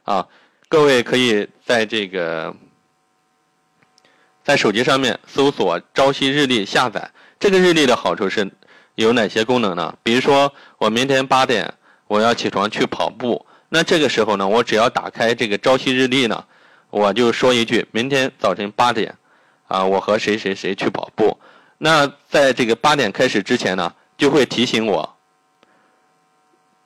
[0.03, 0.27] 啊，
[0.67, 2.55] 各位可以在这个
[4.45, 7.09] 在手机上面搜索“朝夕日历”下载。
[7.39, 8.47] 这个日历的好处是
[8.93, 9.97] 有哪些功能呢？
[10.03, 11.73] 比如说，我明天八点
[12.05, 16.45] 我要起床去跑步，那这个时候呢，我只要打开这个朝夕日历呢，
[16.91, 19.15] 我就说一句：明天早晨八点，
[19.67, 21.39] 啊，我和谁谁谁去跑步。
[21.79, 25.17] 那在这个八点开始之前呢，就会提醒我，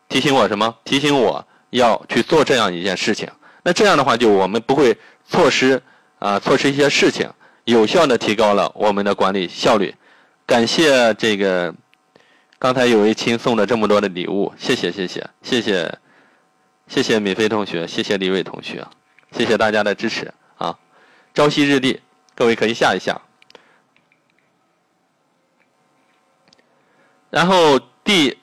[0.08, 0.78] 提醒我什么？
[0.86, 3.30] 提醒我要去做这样一件事情。
[3.64, 4.98] 那这样的话，就我们不会
[5.28, 5.84] 错失
[6.20, 7.30] 啊，错失一些事情，
[7.70, 9.94] 有效的提高了我们的管理效率。
[10.48, 11.74] 感谢这个
[12.58, 16.00] 刚才有位亲送了这么多的礼物，谢谢谢谢谢谢
[16.88, 18.84] 谢谢米飞同学，谢谢李伟同学，
[19.32, 20.76] 谢谢大家的支持啊！
[21.36, 22.02] 朝夕日历，
[22.34, 23.22] 各位可以下一下。
[27.30, 28.36] 然后第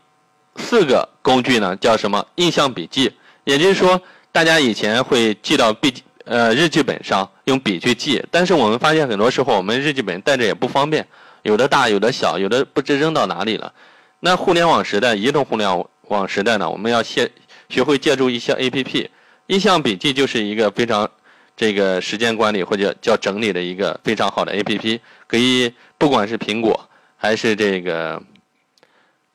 [0.54, 2.24] 四个工具呢，叫什么？
[2.36, 3.12] 印象笔记。
[3.42, 4.00] 也就是说，
[4.30, 8.22] 大家以前会记到笔记呃日记本上，用笔去记。
[8.30, 11.06] 但是我们发现很多时候，我们日记本带着也不方便，
[11.42, 13.72] 有的大，有的小，有的不知扔到哪里了。
[14.20, 17.30] 那互联网时代，移动互联网时代呢，我们要学
[17.68, 19.10] 学会借助一些 A P P。
[19.46, 21.10] 印象笔记就是一个非常
[21.56, 25.00] 这个时间管理或者叫整理的一个非常好的 A P P。
[25.26, 28.22] 可以，不管是苹果还是这个。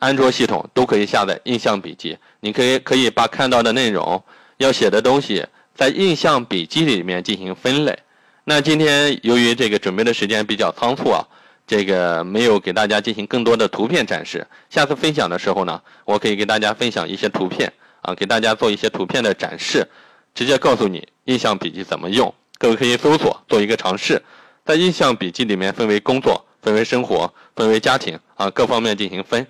[0.04, 4.20] 安卓系统都可以下载印象笔记，你可以可以把看到的内容、
[4.58, 5.46] 要写的东西
[5.82, 7.98] 在印象笔记里面进行分类。
[8.44, 11.26] 那今天由于这个准备的时间比较仓促啊，
[11.66, 14.46] 这个没有给大家进行更多的图片展示。
[14.70, 17.74] 下次分享的时候呢，我可以给大家分享一些图片
[18.04, 19.88] 啊，给大家做一些图片的展示，
[20.36, 22.32] 直接告诉你印象笔记怎么用。
[22.60, 24.22] 各位可以搜索做一个尝试，
[24.64, 29.48] 在印象笔记里面分为工作、分为生活、分为家庭啊，各方面进行分。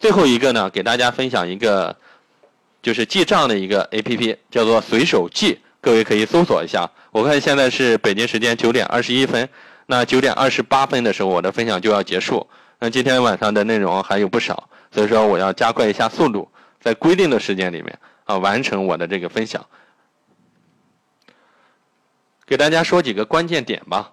[0.00, 1.98] 最后一个呢，给大家分享一个，
[2.88, 5.60] 就是记账的一个 A P P，叫做随手记。
[5.78, 6.90] 各位可以搜索一下。
[7.10, 9.46] 我看现在是北京时间九点二十一分，
[9.84, 12.48] 那九点二十八分的时候，我的分享就要结束。
[12.78, 19.66] 那今天晚上的内容还有不少，所以说我要加快一下速度，在规定的时间里面啊完成我的这个分享。
[22.46, 24.12] 给大家说几个关键点吧。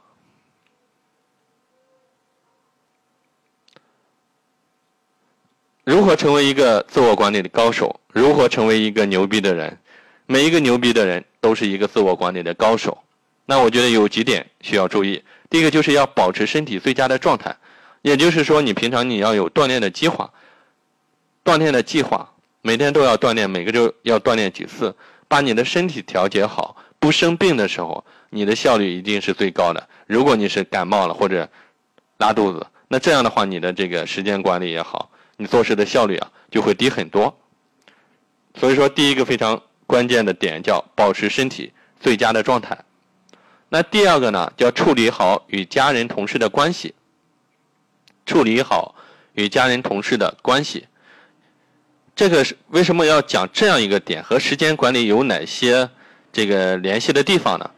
[5.85, 7.99] 如何成为一个自我管理的高手？
[8.11, 9.77] 如何成为一个牛逼的人？
[10.25, 12.97] 每一个牛逼的人都是一个自我管理的高手。
[13.45, 15.23] 那我觉得有几点需要注意。
[15.47, 17.55] 第一个就是要保持身体最佳的状态，
[18.01, 20.33] 也就是说，你平常你要有锻炼的计划，
[21.43, 22.31] 锻炼的计划，
[22.63, 24.95] 每天都要锻炼，每个周要锻炼几次，
[25.27, 29.87] 把你的身体调节好，不生病的时候，你的效率一定是最高的。
[30.07, 31.47] 如果你是感冒了或者
[32.17, 35.11] 拉肚子，那这样的话，你的这个时间管理也好。
[35.37, 37.37] 你做事的效率啊就会低很多，
[38.59, 42.77] 所以说第一个非常关键的点叫保持身体最佳的状态。
[43.69, 46.93] 那第二个呢叫处理好与家人同事的关系，
[48.25, 48.95] 处理好
[49.33, 50.85] 与家人同事的关系。
[52.15, 54.23] 这个是为什么要讲这样一个点？
[54.23, 55.89] 和时间管理有哪些
[56.31, 57.69] 这个联系的地方呢？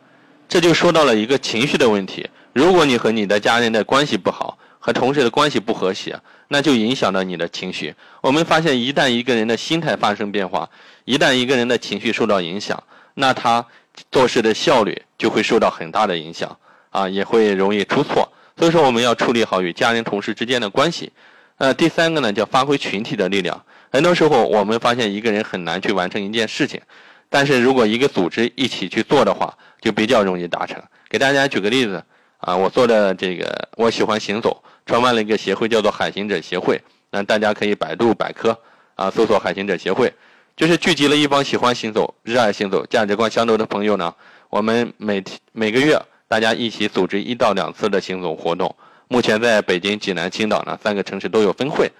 [0.48, 2.30] 这就说到了一个情绪的问题。
[2.54, 7.94] 如果你和你的家人的关系不好，和同事的关系不和谐，那就影响到你的情绪。
[8.22, 10.70] 我们发现，一旦一个人的心态发生变化，
[11.06, 12.82] 一旦一个人的情绪受到影响，
[13.16, 13.66] 那他
[14.12, 16.58] 做事的效率就会受到很大的影响
[16.90, 18.32] 啊，也会容易出错。
[18.58, 21.12] 所以说，我们要处理好与家人、同事之间的关系。
[21.58, 23.64] 呃，第三个呢，叫发挥群体的力量。
[23.92, 26.82] 很多时候，我们发现一个人很难去完成一件事情，
[27.30, 30.82] 但是如果一个组织一起去做的话，就比较容易达成。
[31.10, 32.04] 给大家举个例子
[32.38, 34.64] 啊，我做的这个，我喜欢行走。
[34.88, 36.82] 创办了一个协会，叫做海行者协会。
[37.12, 38.58] 那大家可以百度百科
[38.96, 40.12] 啊，搜索海行者协会，
[40.56, 44.14] 就是聚集了一帮喜欢行走、热爱行走、价值观相投的朋友呢。
[44.50, 48.74] 我们每天每个月大家一起组织一到两次的行走活动。
[49.10, 51.92] 目前在北京、济南、青岛呢三个城市都有分会，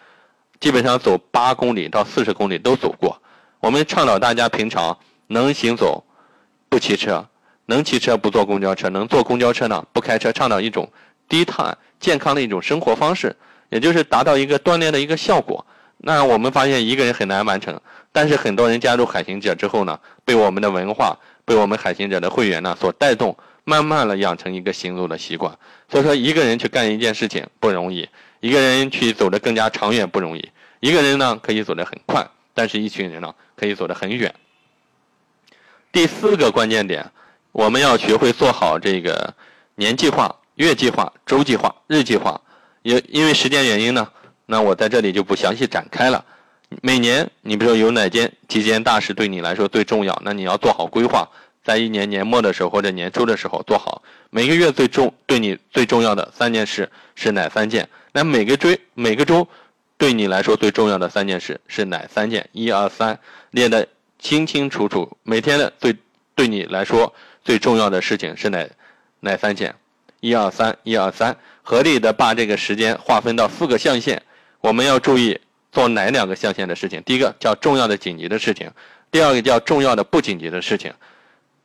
[0.60, 3.22] 基本上走八公里到四十公里都走过。
[3.60, 6.04] 我们倡导大家平常能行走
[6.70, 7.26] 不骑车，
[7.66, 10.90] 能骑车不坐公交车，能坐公交车呢不开车，倡导一种
[11.28, 11.78] 低碳。
[12.00, 13.36] 健康的一种生活方式，
[13.70, 15.66] 也就是达到一个锻炼的一个效果。
[15.98, 25.58] 那我们发现一个人很难完成，但是很多人加入海行者之后呢，被我们的文化，被我们海行者的会员呢所带动，慢慢的养成一个行走的习惯。
[25.90, 28.08] 所以说，一个人去干一件事情不容易，
[28.42, 30.52] 一个人去走得更加长远不容易。
[30.80, 32.24] 一个人呢可以走得很快，
[32.54, 34.32] 但是一群人呢可以走得很远。
[35.92, 37.10] 第四个关键点，
[37.52, 39.34] 我们要学会做好这个
[39.74, 40.36] 年计划。
[40.58, 42.40] 月计划、周计划、日计划。
[42.84, 44.08] 也因为时间原因呢，
[44.46, 46.24] 那我在这里就不详细展开了。
[46.82, 51.28] 每年你比如说有哪件几件大事对你来说最重要，那你要做好规划，
[51.64, 54.04] 在一年年末的时候或者年初的时候做好。
[54.30, 57.88] 每个月最重对你最重要的三件事是哪三件？
[58.12, 59.48] 那每个追每个周
[59.98, 62.50] 对你来说最重要的三件事是哪三件？
[62.52, 63.20] 一二三
[63.52, 63.88] 列的
[64.20, 65.18] 清清楚楚。
[65.24, 65.96] 每天的最
[66.36, 68.68] 对你来说最重要的事情是哪
[69.20, 69.76] 哪三件？
[70.20, 74.22] 一二三一二三，合理的把这个时间划分到四个象限。
[74.62, 75.40] 我们要注意
[75.72, 77.02] 做哪两个象限的事情？
[77.04, 78.72] 第一个叫重要的紧急的事情，
[79.12, 80.94] 第二个叫重要的不紧急的事情。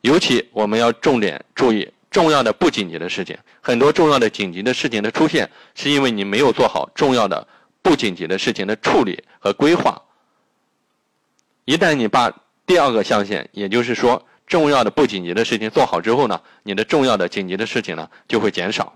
[0.01, 3.37] 尤其我们要重点注意重要的不紧急的事情。
[3.61, 7.47] 很多重要的紧急的事情的出现，是因为你没有做好重要的
[7.81, 10.01] 不紧急的事情的处理和规划。
[11.65, 12.31] 一旦你把
[12.65, 18.93] 第二个象限，也就是说重要的不紧急的事情做好之后呢，你的重要的紧急的事情呢就会减少。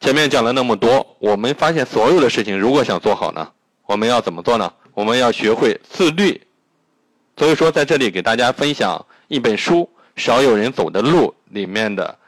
[0.00, 3.52] 前面讲了那么多，我们发现所有的事情如果想做好呢，
[3.86, 4.72] 我们要怎么做呢？
[4.94, 6.44] 我们要学会自律。
[7.36, 9.88] 所以说，在这里给大家分享一本书
[10.20, 12.18] 《少有人走的路》里面的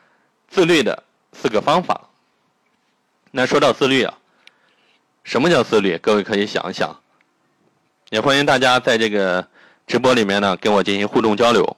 [0.46, 1.02] 自律的
[1.32, 2.08] 四个方法。
[3.32, 4.16] 那说到自律啊，
[5.24, 5.98] 什么叫自律？
[5.98, 6.96] 各位可以想一想。
[8.10, 9.48] 也欢迎大家在这个
[9.90, 11.76] 直播里面呢跟我进行互动交流。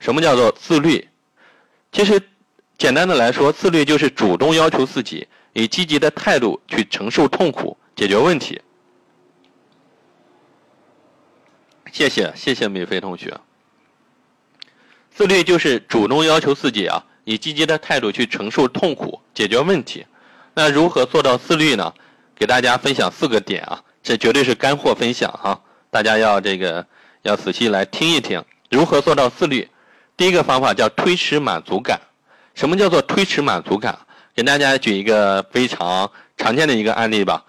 [0.00, 1.06] 什么叫做自律？
[1.92, 2.18] 其实
[2.78, 8.62] 简单的来说，自律就是主动要求自己以积极的态度去承受痛苦、解决问题。
[11.92, 13.38] 谢谢谢谢米飞同学。
[15.10, 20.06] 自律就是主动要求自己啊，以积极的态度去承受痛苦、解决问题。
[20.54, 21.92] 那如何做到自律呢？
[22.34, 23.84] 给大家分享四个点啊。
[24.02, 26.86] 这绝对是干货分享哈，大家要这个
[27.24, 29.66] 要仔细来听一听，如何做到自律？
[30.14, 31.98] 第一个方法叫推迟满足感。
[32.54, 33.98] 什么叫做推迟满足感？
[34.34, 37.42] 给大家举一个非常常见的一个案例吧。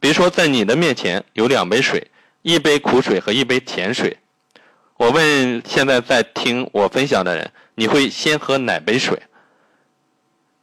[0.00, 2.10] 比如说，在你的面前有两杯水，
[2.40, 4.16] 一杯苦水和一杯甜水。
[4.96, 9.20] 我问现在在听我分享的人，你会先喝哪杯水？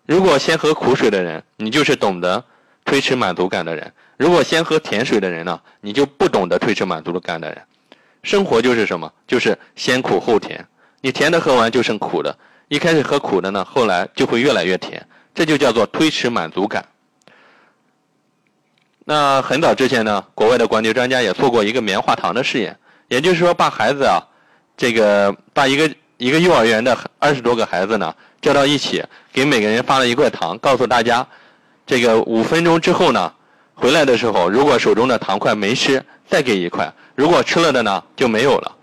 [0.07, 2.43] 如果先喝苦水的人，你就是懂得
[2.87, 3.93] 推迟满足感的人。
[4.17, 7.61] 如果先喝甜水的人呢，你就不懂得推迟满足感的人。
[8.23, 9.13] 生活就是什么？
[9.27, 10.65] 就是先苦后甜。
[11.01, 12.35] 你甜的喝完就剩苦的，
[12.69, 16.83] 一开始喝苦的呢，后来就会越来越甜，这就叫做推迟满足感。
[19.05, 22.77] 那很早之前呢，国外的管理专家也做过一个棉花糖的试验，
[23.09, 24.19] 也就是说把孩子啊，
[24.75, 31.25] 这个把一个一个幼儿园的二十多个孩子呢叫到一起，给每个人发了一块糖，告诉大家，
[31.87, 33.33] 这个五分钟之后呢。
[33.79, 38.75] 回来的时候，如果手中的糖块没吃，再给一块；如果吃了的呢，就没有了。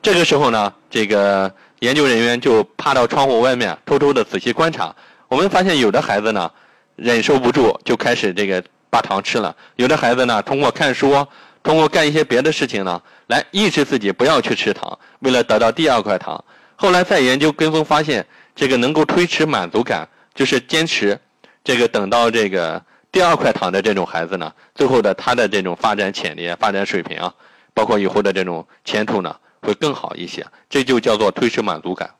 [0.00, 4.94] 这个时候呢，这个研究人员就趴到窗户外面，偷偷的仔细观察。
[5.26, 6.48] 我们发现，有的孩子呢，
[6.94, 11.26] 忍受不住，就开始这个把糖吃了；有的孩子呢，通过看书，
[11.64, 16.44] 通过干一些别的事情呢，来抑制自己不要去吃糖，为了得到第二块糖。
[16.76, 18.24] 后来再研究跟踪发现，
[18.54, 21.18] 这个能够推迟满足感，就是坚持
[21.64, 22.84] 这个等到这个。
[23.12, 27.34] 第二块糖的这种孩子呢，最后的他的这种发展潜力、发展水平啊，
[27.74, 30.46] 包括以后的这种前途呢，会更好一些。
[30.68, 32.14] 这就叫做推迟满足感。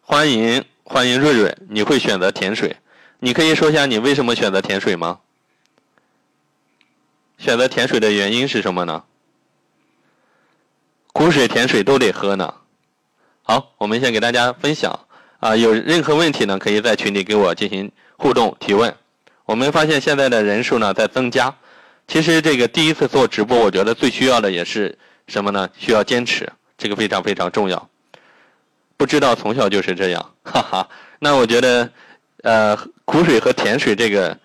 [0.00, 2.76] 欢迎欢迎瑞瑞，你会选择甜水？
[3.20, 5.20] 你可以说一下你为什么选择甜水吗？
[7.38, 9.04] 选择甜水的原因是什么呢？
[11.12, 12.52] 苦水甜水都得喝呢。
[13.44, 15.05] 好，我们先给大家分享
[15.46, 17.88] 啊，有任何问题呢，可以在群里给我进行。
[18.16, 18.92] 互动提问，
[19.44, 21.54] 我们发现现在的人数呢在增加。
[22.08, 25.68] 其实这个第一次做直播，我觉得最需要的也是什么呢？
[25.78, 27.88] 需要坚持，这个非常非常重要。
[28.96, 30.88] 不知道从小就是这样，哈哈。
[31.20, 31.88] 那我觉得，
[32.42, 34.36] 呃，苦水和甜水这个，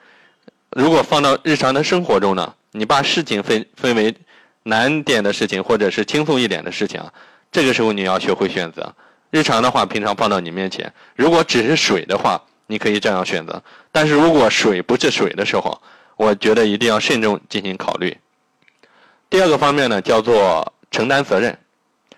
[0.69, 4.13] 如果放到日常的生活中呢，你把事情分分为
[4.61, 7.11] 难点的事情或者是轻松一点的事情啊，
[7.51, 8.93] 这个时候你要学会选择。
[9.31, 12.39] 日常的话，平常放到你面前，如果只是水的话。
[12.67, 13.61] 你可以这样选择，
[13.91, 15.81] 但是如果水不是水的时候，
[16.15, 18.17] 我觉得一定要慎重进行考虑。
[19.29, 21.57] 第二个方面呢，叫做承担责任。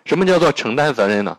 [0.06, 1.36] 什么叫做承担责任呢？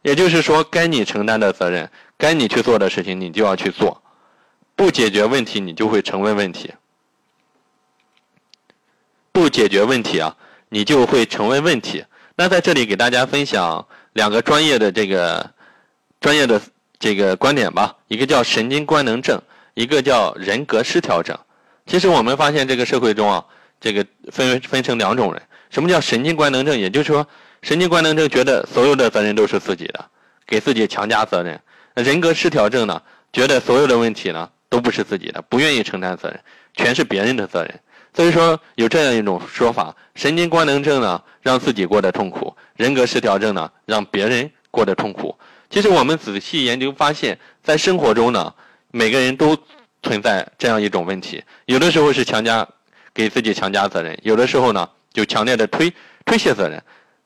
[0.00, 4.00] 也就是说，该你承担的责任，该你去做的事情，你就要去做。
[4.74, 6.72] 不解决问题，你就会成为问题。
[9.32, 10.34] 不解决问题啊，
[10.70, 12.06] 你就会成为问题。
[12.36, 15.50] 那在这里给大家分享两个专业的这个
[16.20, 16.60] 专业的。
[17.02, 19.40] 这个观点吧，一个叫神经官能症，
[19.72, 21.34] 一个叫人格失调症。
[21.86, 23.42] 其实我们发现这个社会中啊，
[23.80, 25.40] 这个分分成两种人。
[25.70, 26.78] 什么叫神经官能症？
[26.78, 27.26] 也就是说，
[27.62, 30.04] 神经官能症觉得所有的责任都是自己的，
[30.46, 31.58] 给自己强加责任。
[31.94, 33.00] 人格失调症呢，
[33.32, 36.38] 觉得所有的问题呢都不是自己的，不愿意承担责任，
[36.74, 37.80] 全是别人的责任。
[38.12, 45.36] 所以说有这样一种说法：神经官能症呢让自己过得痛苦，人格失调症呢让别人过得痛苦。
[45.68, 48.54] 其实我们仔细研究发现，在生活中呢，
[48.90, 49.54] 每个人都
[50.02, 51.44] 存在这样一种问题。
[51.66, 52.66] 有的时候是强加
[53.12, 55.92] 给自己强加责任，有的时候呢就强烈的推
[56.24, 56.82] 推卸责任。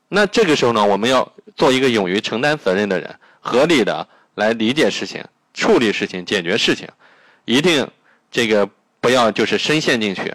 [0.09, 5.25] 那这个时候呢，我们要做一个勇于承担责任的人，合理的来理解事情、
[5.55, 6.89] 处理事情、解决事情，
[7.45, 7.89] 一定
[8.29, 8.69] 这个
[9.01, 10.35] 不要就是深陷进去，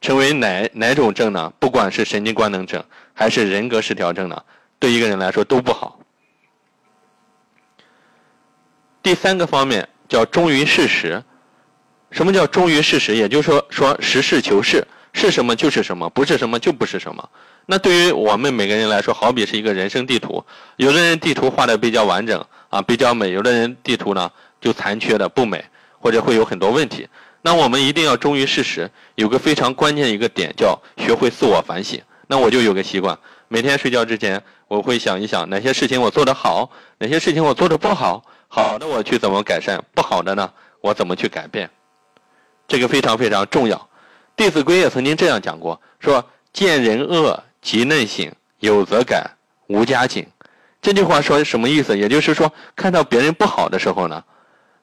[0.00, 1.52] 成为哪哪种症呢？
[1.60, 2.82] 不管是神经官能症
[3.14, 4.42] 还是人格失调症呢，
[4.78, 5.98] 对一个人来说都不好。
[9.02, 11.22] 第三个方面叫忠于事实。
[12.10, 13.16] 什么叫忠于事实？
[13.16, 17.28] 也就是说，说实事求是，是什么就是什么，不是什么就不是什么。
[17.66, 20.44] 那对于我们每个人来说，好比是一个人生地图，
[20.76, 25.64] 有的人地图画的比较完整啊，比较美；有的人地图呢就残缺的不美，
[25.98, 27.08] 或者会有很多问题。
[27.42, 28.90] 那我们一定要忠于事实。
[29.16, 32.00] 有个非常关键一个点叫学会自我反省。
[32.28, 33.18] 那我就有个习惯，
[33.48, 38.22] 每天睡觉之前，我会想一想哪些事情我做得好，哪些事情我做得不好。
[38.48, 41.70] 好的，我去怎么改善；不好的呢，我怎么去改变？
[42.68, 43.76] 这个非常非常重要。
[44.36, 47.42] 《弟子规》也曾经这样讲过，说见人恶。
[47.62, 48.30] 即内省，
[48.60, 49.28] 有则改，
[49.66, 50.24] 无加警。
[50.80, 51.98] 这句话说什么意思？
[51.98, 54.22] 也就是说，看到别人不好的时候呢，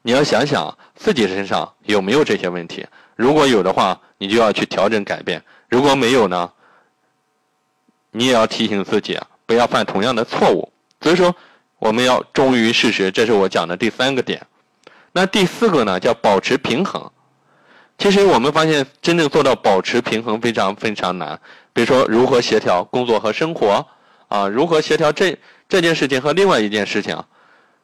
[0.02, 2.86] 你要想想自己身上有没有这些问题。
[3.16, 5.40] 如果有的话，你就要去调整改变；
[5.70, 6.52] 如果没有呢，
[8.14, 10.72] 你也要提醒自己啊，不要犯同样的错误。
[11.02, 11.36] 所以说，
[11.80, 14.48] 我们要忠于事实，这是我讲的第三个点。
[15.12, 17.12] 那第四个呢，叫保持平衡。
[17.98, 21.40] 其实我们发现，真正做到保持平衡非常非常难。
[21.74, 23.86] 比如说，如何协调工作和生活
[24.28, 24.48] 啊？
[24.48, 25.38] 如何协调这
[25.68, 27.22] 这件事情和另外一件事情？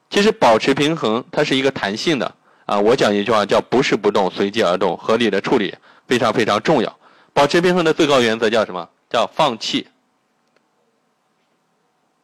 [0.10, 2.80] 其实保持平衡，它是一个弹性的啊。
[2.80, 5.76] 我讲一句话叫“不是不动，随机而动”，合理的处理
[6.08, 6.98] 非常非常重要。
[7.34, 8.90] 保持平衡的最高原则叫什么？
[9.10, 9.88] 叫放弃。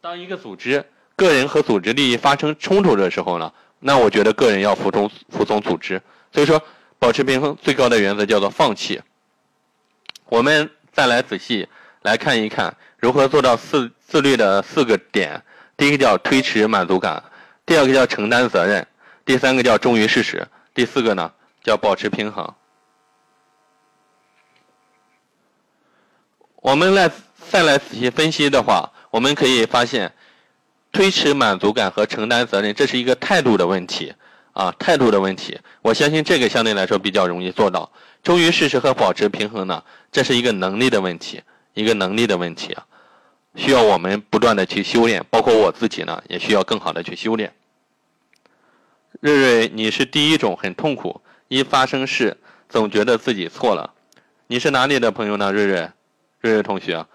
[0.06, 0.84] 当一个组织、
[1.16, 6.00] 个人和组织利益发生冲突的时候呢，那我觉得个人要服从服从组织。
[6.32, 6.62] 所以说，
[6.96, 9.02] 保持平衡最高的原则叫做放弃。
[10.26, 10.70] 我们。
[10.92, 11.68] 再来仔细
[12.02, 15.42] 来看一看如何做到自自律的四个点。
[15.76, 17.22] 第一个叫推迟满足感，
[17.66, 18.86] 第二个叫承担责任，
[19.24, 21.30] 第三个叫忠于事实，第四个呢
[21.62, 22.54] 叫保持平衡。
[26.62, 27.10] 我们来
[27.50, 30.12] 再来仔细分析的话，我们可以发现，
[30.92, 34.14] 推迟满足感和承担责任，这是一个态度的问题
[34.52, 35.58] 啊，态度的问题。
[35.82, 37.90] 我相信这个相对来说比较容易做到。
[38.22, 41.42] 忠于事实和保持平衡呢，这是一个能力的问题，
[41.74, 42.76] 一个能力的问题，
[43.54, 47.52] 需要我们不断的去修炼，包括我自己呢，也需要更好的去修炼。
[49.20, 52.36] 瑞瑞，你是第一种很痛苦，一发生事
[52.68, 53.94] 总觉得自己错了，
[54.48, 55.52] 你是哪里的朋友呢？
[55.52, 55.88] 瑞瑞，
[56.40, 57.06] 瑞瑞同学，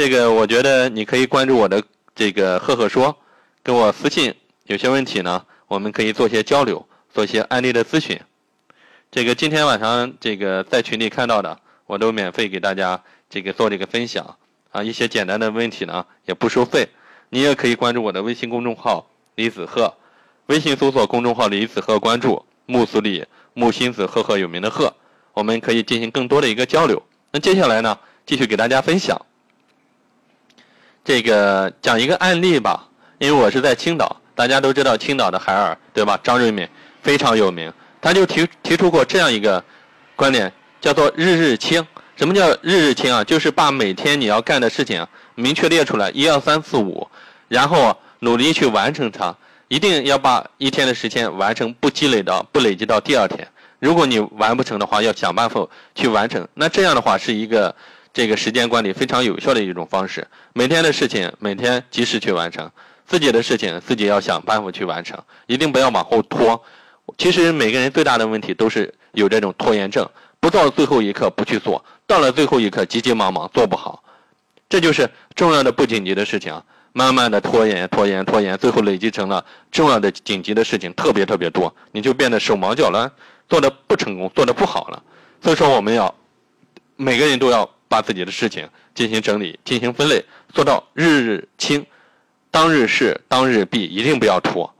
[0.00, 1.82] 这个我觉得你可以关注我的
[2.14, 3.14] 这个赫赫说，
[3.62, 4.34] 跟我私信，
[4.64, 8.18] 有些问题呢，我们可以做些交流，做些案例的咨询。
[9.10, 14.38] 这个今天晚上这个在群里看到的，我都免费给大家这个做这个分享
[14.70, 16.88] 啊，一些简单的问题呢也不收费，
[17.28, 19.92] 你也可以关注我的微信公众号李子鹤，
[20.46, 24.94] 微信搜索公众号李子鹤，关注木子李木心子赫赫有名的赫，
[25.34, 27.02] 我们可以进行更多的一个交流。
[27.32, 29.26] 那接下来呢，继续给大家分享，
[31.04, 36.18] 这个讲一个案例吧，因为我是在青岛，大家都知道青岛的海尔对吧？
[36.22, 36.68] 张瑞敏
[37.02, 37.72] 非常有名。
[38.00, 39.62] 他就提提出过这样一个
[40.16, 40.50] 观点，
[40.80, 41.86] 叫做“日日清”。
[42.16, 43.24] 什么叫“日日清”啊？
[43.24, 47.06] 就是把每天你要干的事情明确列出来，一二三四五，
[47.48, 49.34] 然后努力去完成它。
[49.68, 53.46] 一定要把一天的时间完成，不积累到不累积到第二天。
[53.78, 56.48] 如果你完不成的话，要想办法去完成。
[56.54, 57.74] 那这样的话是一个
[58.12, 60.26] 这个时间管理非常有效的一种方式。
[60.52, 62.70] 每天的事情每天及时去完成，
[63.06, 66.62] 自己的事情自己要想办法去完成，一定不要往后拖。
[67.18, 70.08] 其实每个人最大的问题都是有这种拖延症，
[70.38, 74.02] 不到最后一刻不去做，到了最后一刻急急忙忙做不好，
[74.68, 76.62] 这就是重要的不紧急的事情，
[76.92, 83.10] 慢慢的拖延拖延拖延，最后累积成了重要的紧急的事情特别特别多，你就变得手忙脚乱，
[83.48, 85.02] 做的不成功，做的不好了。
[85.42, 86.14] 所以说我们要
[86.94, 91.84] 每个人都要把自己的事情进行整理，进行分类，做到日日清，
[92.48, 94.72] 当日事当日毕，一定不要拖。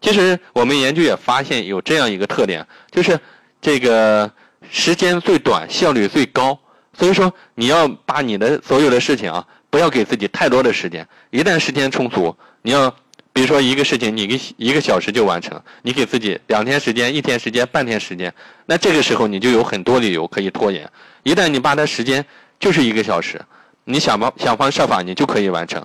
[0.00, 3.20] 其实我们研究也发现有这样一个特点，就是
[3.60, 4.32] 这个
[4.70, 6.58] 时间最短，效率最高。
[6.96, 11.06] 所以说，你要把你的所有的事情啊，不要给自己太多的时间。
[11.30, 12.90] 一旦时间充足，你要
[13.34, 18.32] 比如说一个事情，你一个一个小时就完成，你给自己两天时间、一天时间、半天时间，
[18.64, 20.88] 那这个时候你就有很多理由可以拖延。
[21.24, 22.24] 一旦你把它时间
[22.58, 23.40] 就是一个小时，
[23.84, 25.84] 你想方想方设法你就可以完成。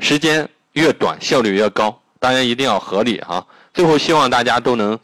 [0.00, 3.46] 时间越短，效率越高，当然一定要合理哈。
[3.72, 4.98] 最后希望大家都能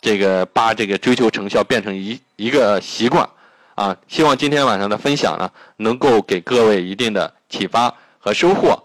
[0.00, 3.28] 这个把这个追求成效变成一一个习惯
[3.74, 3.96] 啊。
[4.08, 8.82] 希望今天晚上的分享呢，能够给各位一定的启发和收获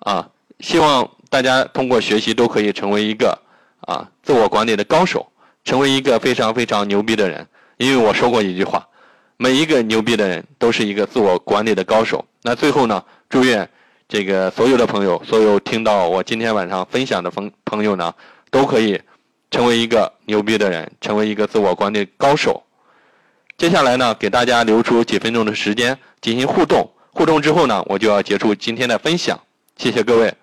[0.00, 0.28] 啊。
[0.60, 3.36] 希望大家通过学习都可以成为一个
[3.80, 5.26] 啊自我管理的高手，
[5.64, 7.46] 成为一个非常非常牛逼的人。
[7.76, 8.86] 因为我说过一句话，
[9.42, 12.22] 每一个牛逼的人都是一个自我管理的高手。
[12.42, 13.66] 那最后呢，祝愿
[14.06, 18.14] 这个所有的朋友，所有听到我今天晚上分享的朋朋友呢，
[18.50, 19.00] 都可以
[19.50, 22.62] 成为一个牛逼的人，成为一个自我管理高手。
[23.56, 26.92] 接下来呢，给大家留出几分钟的时间进行互动。
[27.12, 29.40] 互动之后呢，我就要结束今天的分享。
[29.78, 30.34] 谢谢各位。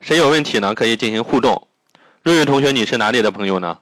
[0.00, 0.74] 谁有问题呢？
[0.74, 1.68] 可以进行互动。
[2.24, 3.78] 瑞瑞同学，你是哪里的朋友呢？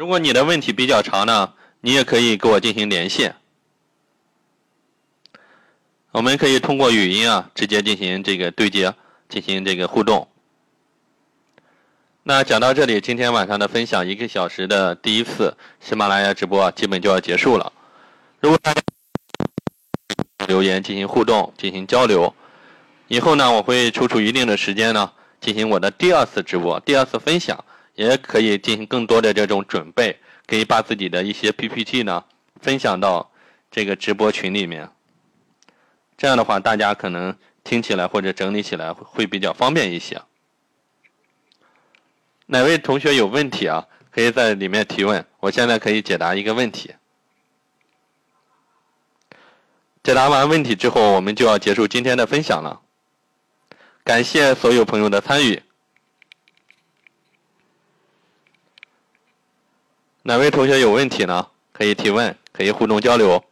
[0.00, 1.52] 如果你的问题比较长呢，
[1.82, 3.36] 你也可以跟我进行连线。
[6.10, 8.94] 我们可以通过语音啊，直接进行这个对接，
[9.28, 10.26] 进行这个互动。
[12.22, 17.70] 那讲到这里，今天晚上的分享一个小时的第一次喜马拉雅直播基本就要结束了。
[18.40, 18.80] 如果大家
[20.46, 22.34] 留言进行互动，进行交流。
[23.08, 25.12] 以后呢，我会抽出一定的时间呢，
[25.42, 27.62] 进行我的第二次直播、第二次分享，
[28.00, 32.24] 也可以进行更多的这种准备，可以把自己的一些 PPT 呢
[32.62, 33.30] 分享到
[33.70, 34.90] 这个直播群里面。
[36.16, 40.22] 这样的话，大家可能听起来或者整理起来会比较方便一些。
[42.46, 43.86] 哪位同学有问题啊？
[44.10, 46.94] 可以在里面提问，我现在可以解答一个问题。
[50.02, 52.80] 解答完问题之后，我们就要结束今天的分享了。
[54.02, 55.62] 感谢所有朋友的参与。
[60.22, 61.46] 哪位同学有问题呢？
[61.72, 63.42] 可以提问，可以互动交流。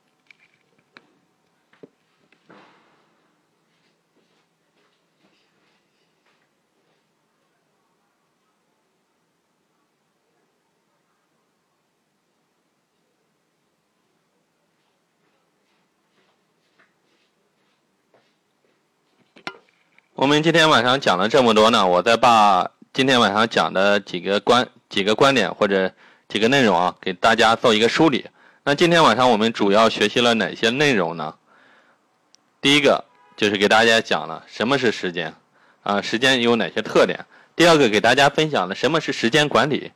[20.14, 25.90] 我们今天晚上讲了这么多呢，我再把今天晚上讲的几个观几个观点或者
[26.28, 28.26] 几个内容啊，给大家做一个梳理。
[28.62, 31.34] 那今天晚上我们主要学习了哪些内容呢？
[32.60, 33.02] 第一个
[33.34, 35.34] 就是给大家讲了什么是时间，
[35.82, 37.24] 啊，时间有哪些特点。
[37.56, 39.90] 第二个给大家分享了什么是时间管理。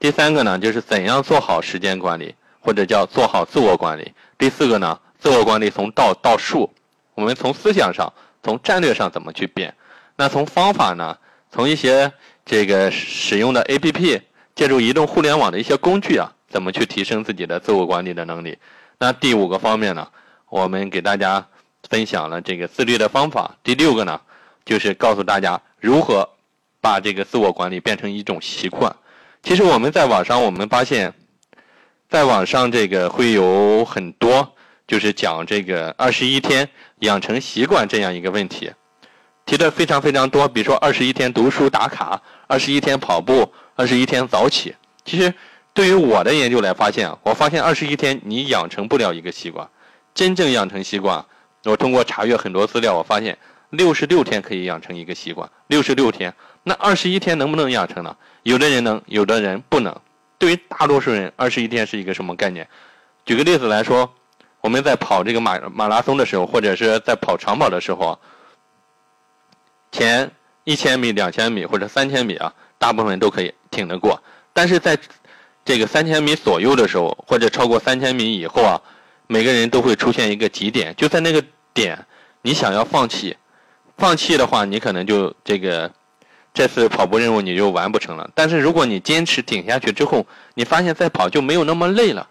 [0.00, 4.12] 第三个呢，就是怎样做好时间管理，或者叫做好自我管理。
[4.36, 6.68] 第四个呢，自我管理从道到术，
[7.14, 8.12] 我们从思想上。
[8.42, 9.74] 从战略上怎么去变？
[10.16, 11.16] 那从方法呢？
[11.50, 12.12] 从一些
[12.44, 14.20] 这个使用的 A P P，
[14.54, 18.58] 借助移动互联网的一些工具啊，怎么去提升自己的自我管理的能力？
[18.98, 20.08] 那第五个方面呢，
[20.48, 21.46] 我们给大家
[21.88, 23.56] 分享了这个自律的方法。
[23.62, 24.20] 第六个呢，
[24.64, 26.28] 就是告诉大家如何
[26.80, 28.94] 把这个自我管理变成一种习惯。
[29.42, 31.12] 其实我们在网上，我们发现，
[32.08, 34.50] 在网上这个会有很多。
[34.86, 36.68] 就是讲这个二十一天
[36.98, 38.70] 养成习惯这样一个问题，
[39.46, 40.46] 提的非常非常多。
[40.46, 44.74] 比如说二十一天读书打卡，二十一天跑步，二十一天早起。
[45.04, 45.32] 其实
[45.72, 49.68] 对于我的研究来发现，我发现二十一天你养成不了一个习惯。
[50.14, 51.24] 真正养成习惯，
[51.64, 53.36] 我通过查阅很多资料，我发现
[53.70, 55.50] 六十六天可以养成一个习惯。
[55.66, 58.16] 六十六天，那二十一天能不能养成呢？
[58.42, 59.94] 有的人能，有的人不能。
[60.38, 62.68] 对于大多数人，二十一天是一个什么概念？
[63.24, 64.12] 举个例子来说。
[64.60, 68.18] 我们在跑这个马马拉松的时候，或者是在跑长跑的时候，
[69.92, 70.30] 前
[70.64, 74.22] 一千米、两千米或者三千米啊，大部分都可以挺得过。
[74.52, 74.96] 但是在
[75.64, 78.80] 这个三千米左右的时候，或者超过三千米以后啊，
[79.26, 81.42] 每个人都会出现一个极点，就在那个
[81.72, 82.06] 点，
[82.42, 83.36] 你想要放弃，
[83.98, 85.90] 放弃的话，你可能就这个
[86.54, 88.30] 这次跑步任务你就完不成了。
[88.34, 92.28] 但是如果你坚持顶下去之后，你发现再跑就没有那么累了。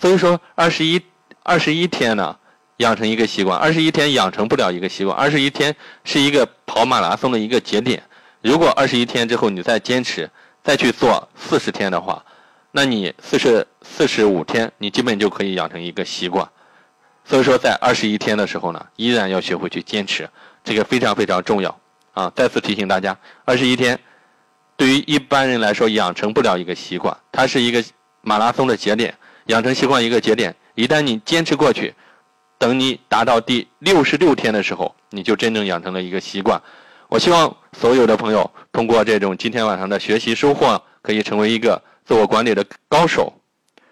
[0.00, 1.00] 所以说，二十一。
[1.42, 2.36] 二十一天呢，
[2.76, 3.58] 养成一个习惯。
[3.58, 5.16] 二十一天养成不了一个习惯。
[5.16, 8.02] 二十一天是一个跑马拉松的一个节点。
[8.42, 10.30] 如果二十一天之后你再坚持，
[10.62, 12.24] 再去做四十天的话，
[12.72, 16.48] 那你四十四十五天，你基本就可以养成一个习惯。
[17.24, 20.28] 所以说，在二十一天的时候呢，依然要学会去坚持，
[20.64, 21.80] 这个非常非常重要
[22.12, 22.32] 啊！
[22.34, 23.98] 再次提醒大家，二十一天
[24.76, 27.84] 对于一般人来说养成不了一个习惯，它是一个
[28.20, 29.14] 马拉松的节点。
[29.46, 31.94] 养成习惯一个节点，一旦你坚持过去，
[32.56, 36.60] 等你达到第六十六天的时候，你就真正养成了一个习惯。
[37.08, 43.32] 我希望所有的朋友通过这种今天晚上的学习收获，可以成为一个自我管理的高手。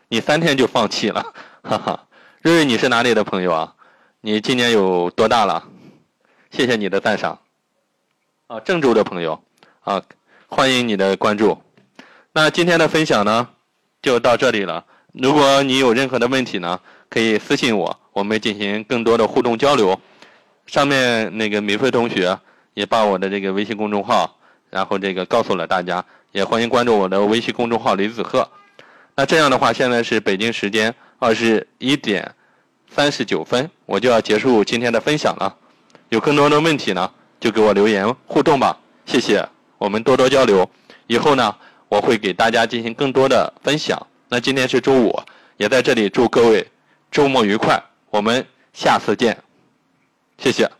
[0.09, 1.23] 你三天就放弃了，
[1.63, 2.05] 哈哈。
[2.43, 3.75] 瑞瑞，你是哪里的朋友啊？
[4.21, 5.63] 你今年有多大了？
[6.51, 7.39] 谢谢你的赞赏。
[8.47, 9.43] 啊，郑州的朋友，
[9.81, 10.03] 啊，
[10.47, 11.61] 欢迎你的关注。
[12.33, 13.49] 那今天的分享呢，
[14.01, 14.85] 就到这里了。
[15.13, 16.81] 如果你有任何的问题呢，
[17.11, 19.99] 可以私信我，我们进行更多的互动交流。
[20.67, 22.39] 上面那个米菲同学
[22.79, 24.39] 也把我的这个微信公众号，
[24.71, 28.49] 然后这个告诉了大家，也欢迎关注我的微信公众号李子鹤。
[29.17, 32.33] 那这样的话，现在是北京时间二十一点
[32.89, 35.57] 三十九分，我就要结束今天的分享了。
[36.11, 37.11] 有更多的问题呢，
[37.41, 39.45] 就给我留言互动吧，谢谢，
[39.79, 40.71] 我们多多交流。
[41.09, 41.53] 以后呢，
[41.89, 44.01] 我会给大家进行更多的分享。
[44.29, 45.21] 那今天是周五，
[45.57, 46.65] 也在这里祝各位
[47.11, 47.83] 周末愉快。
[48.11, 49.37] 我们下次见，
[50.39, 50.71] 谢谢。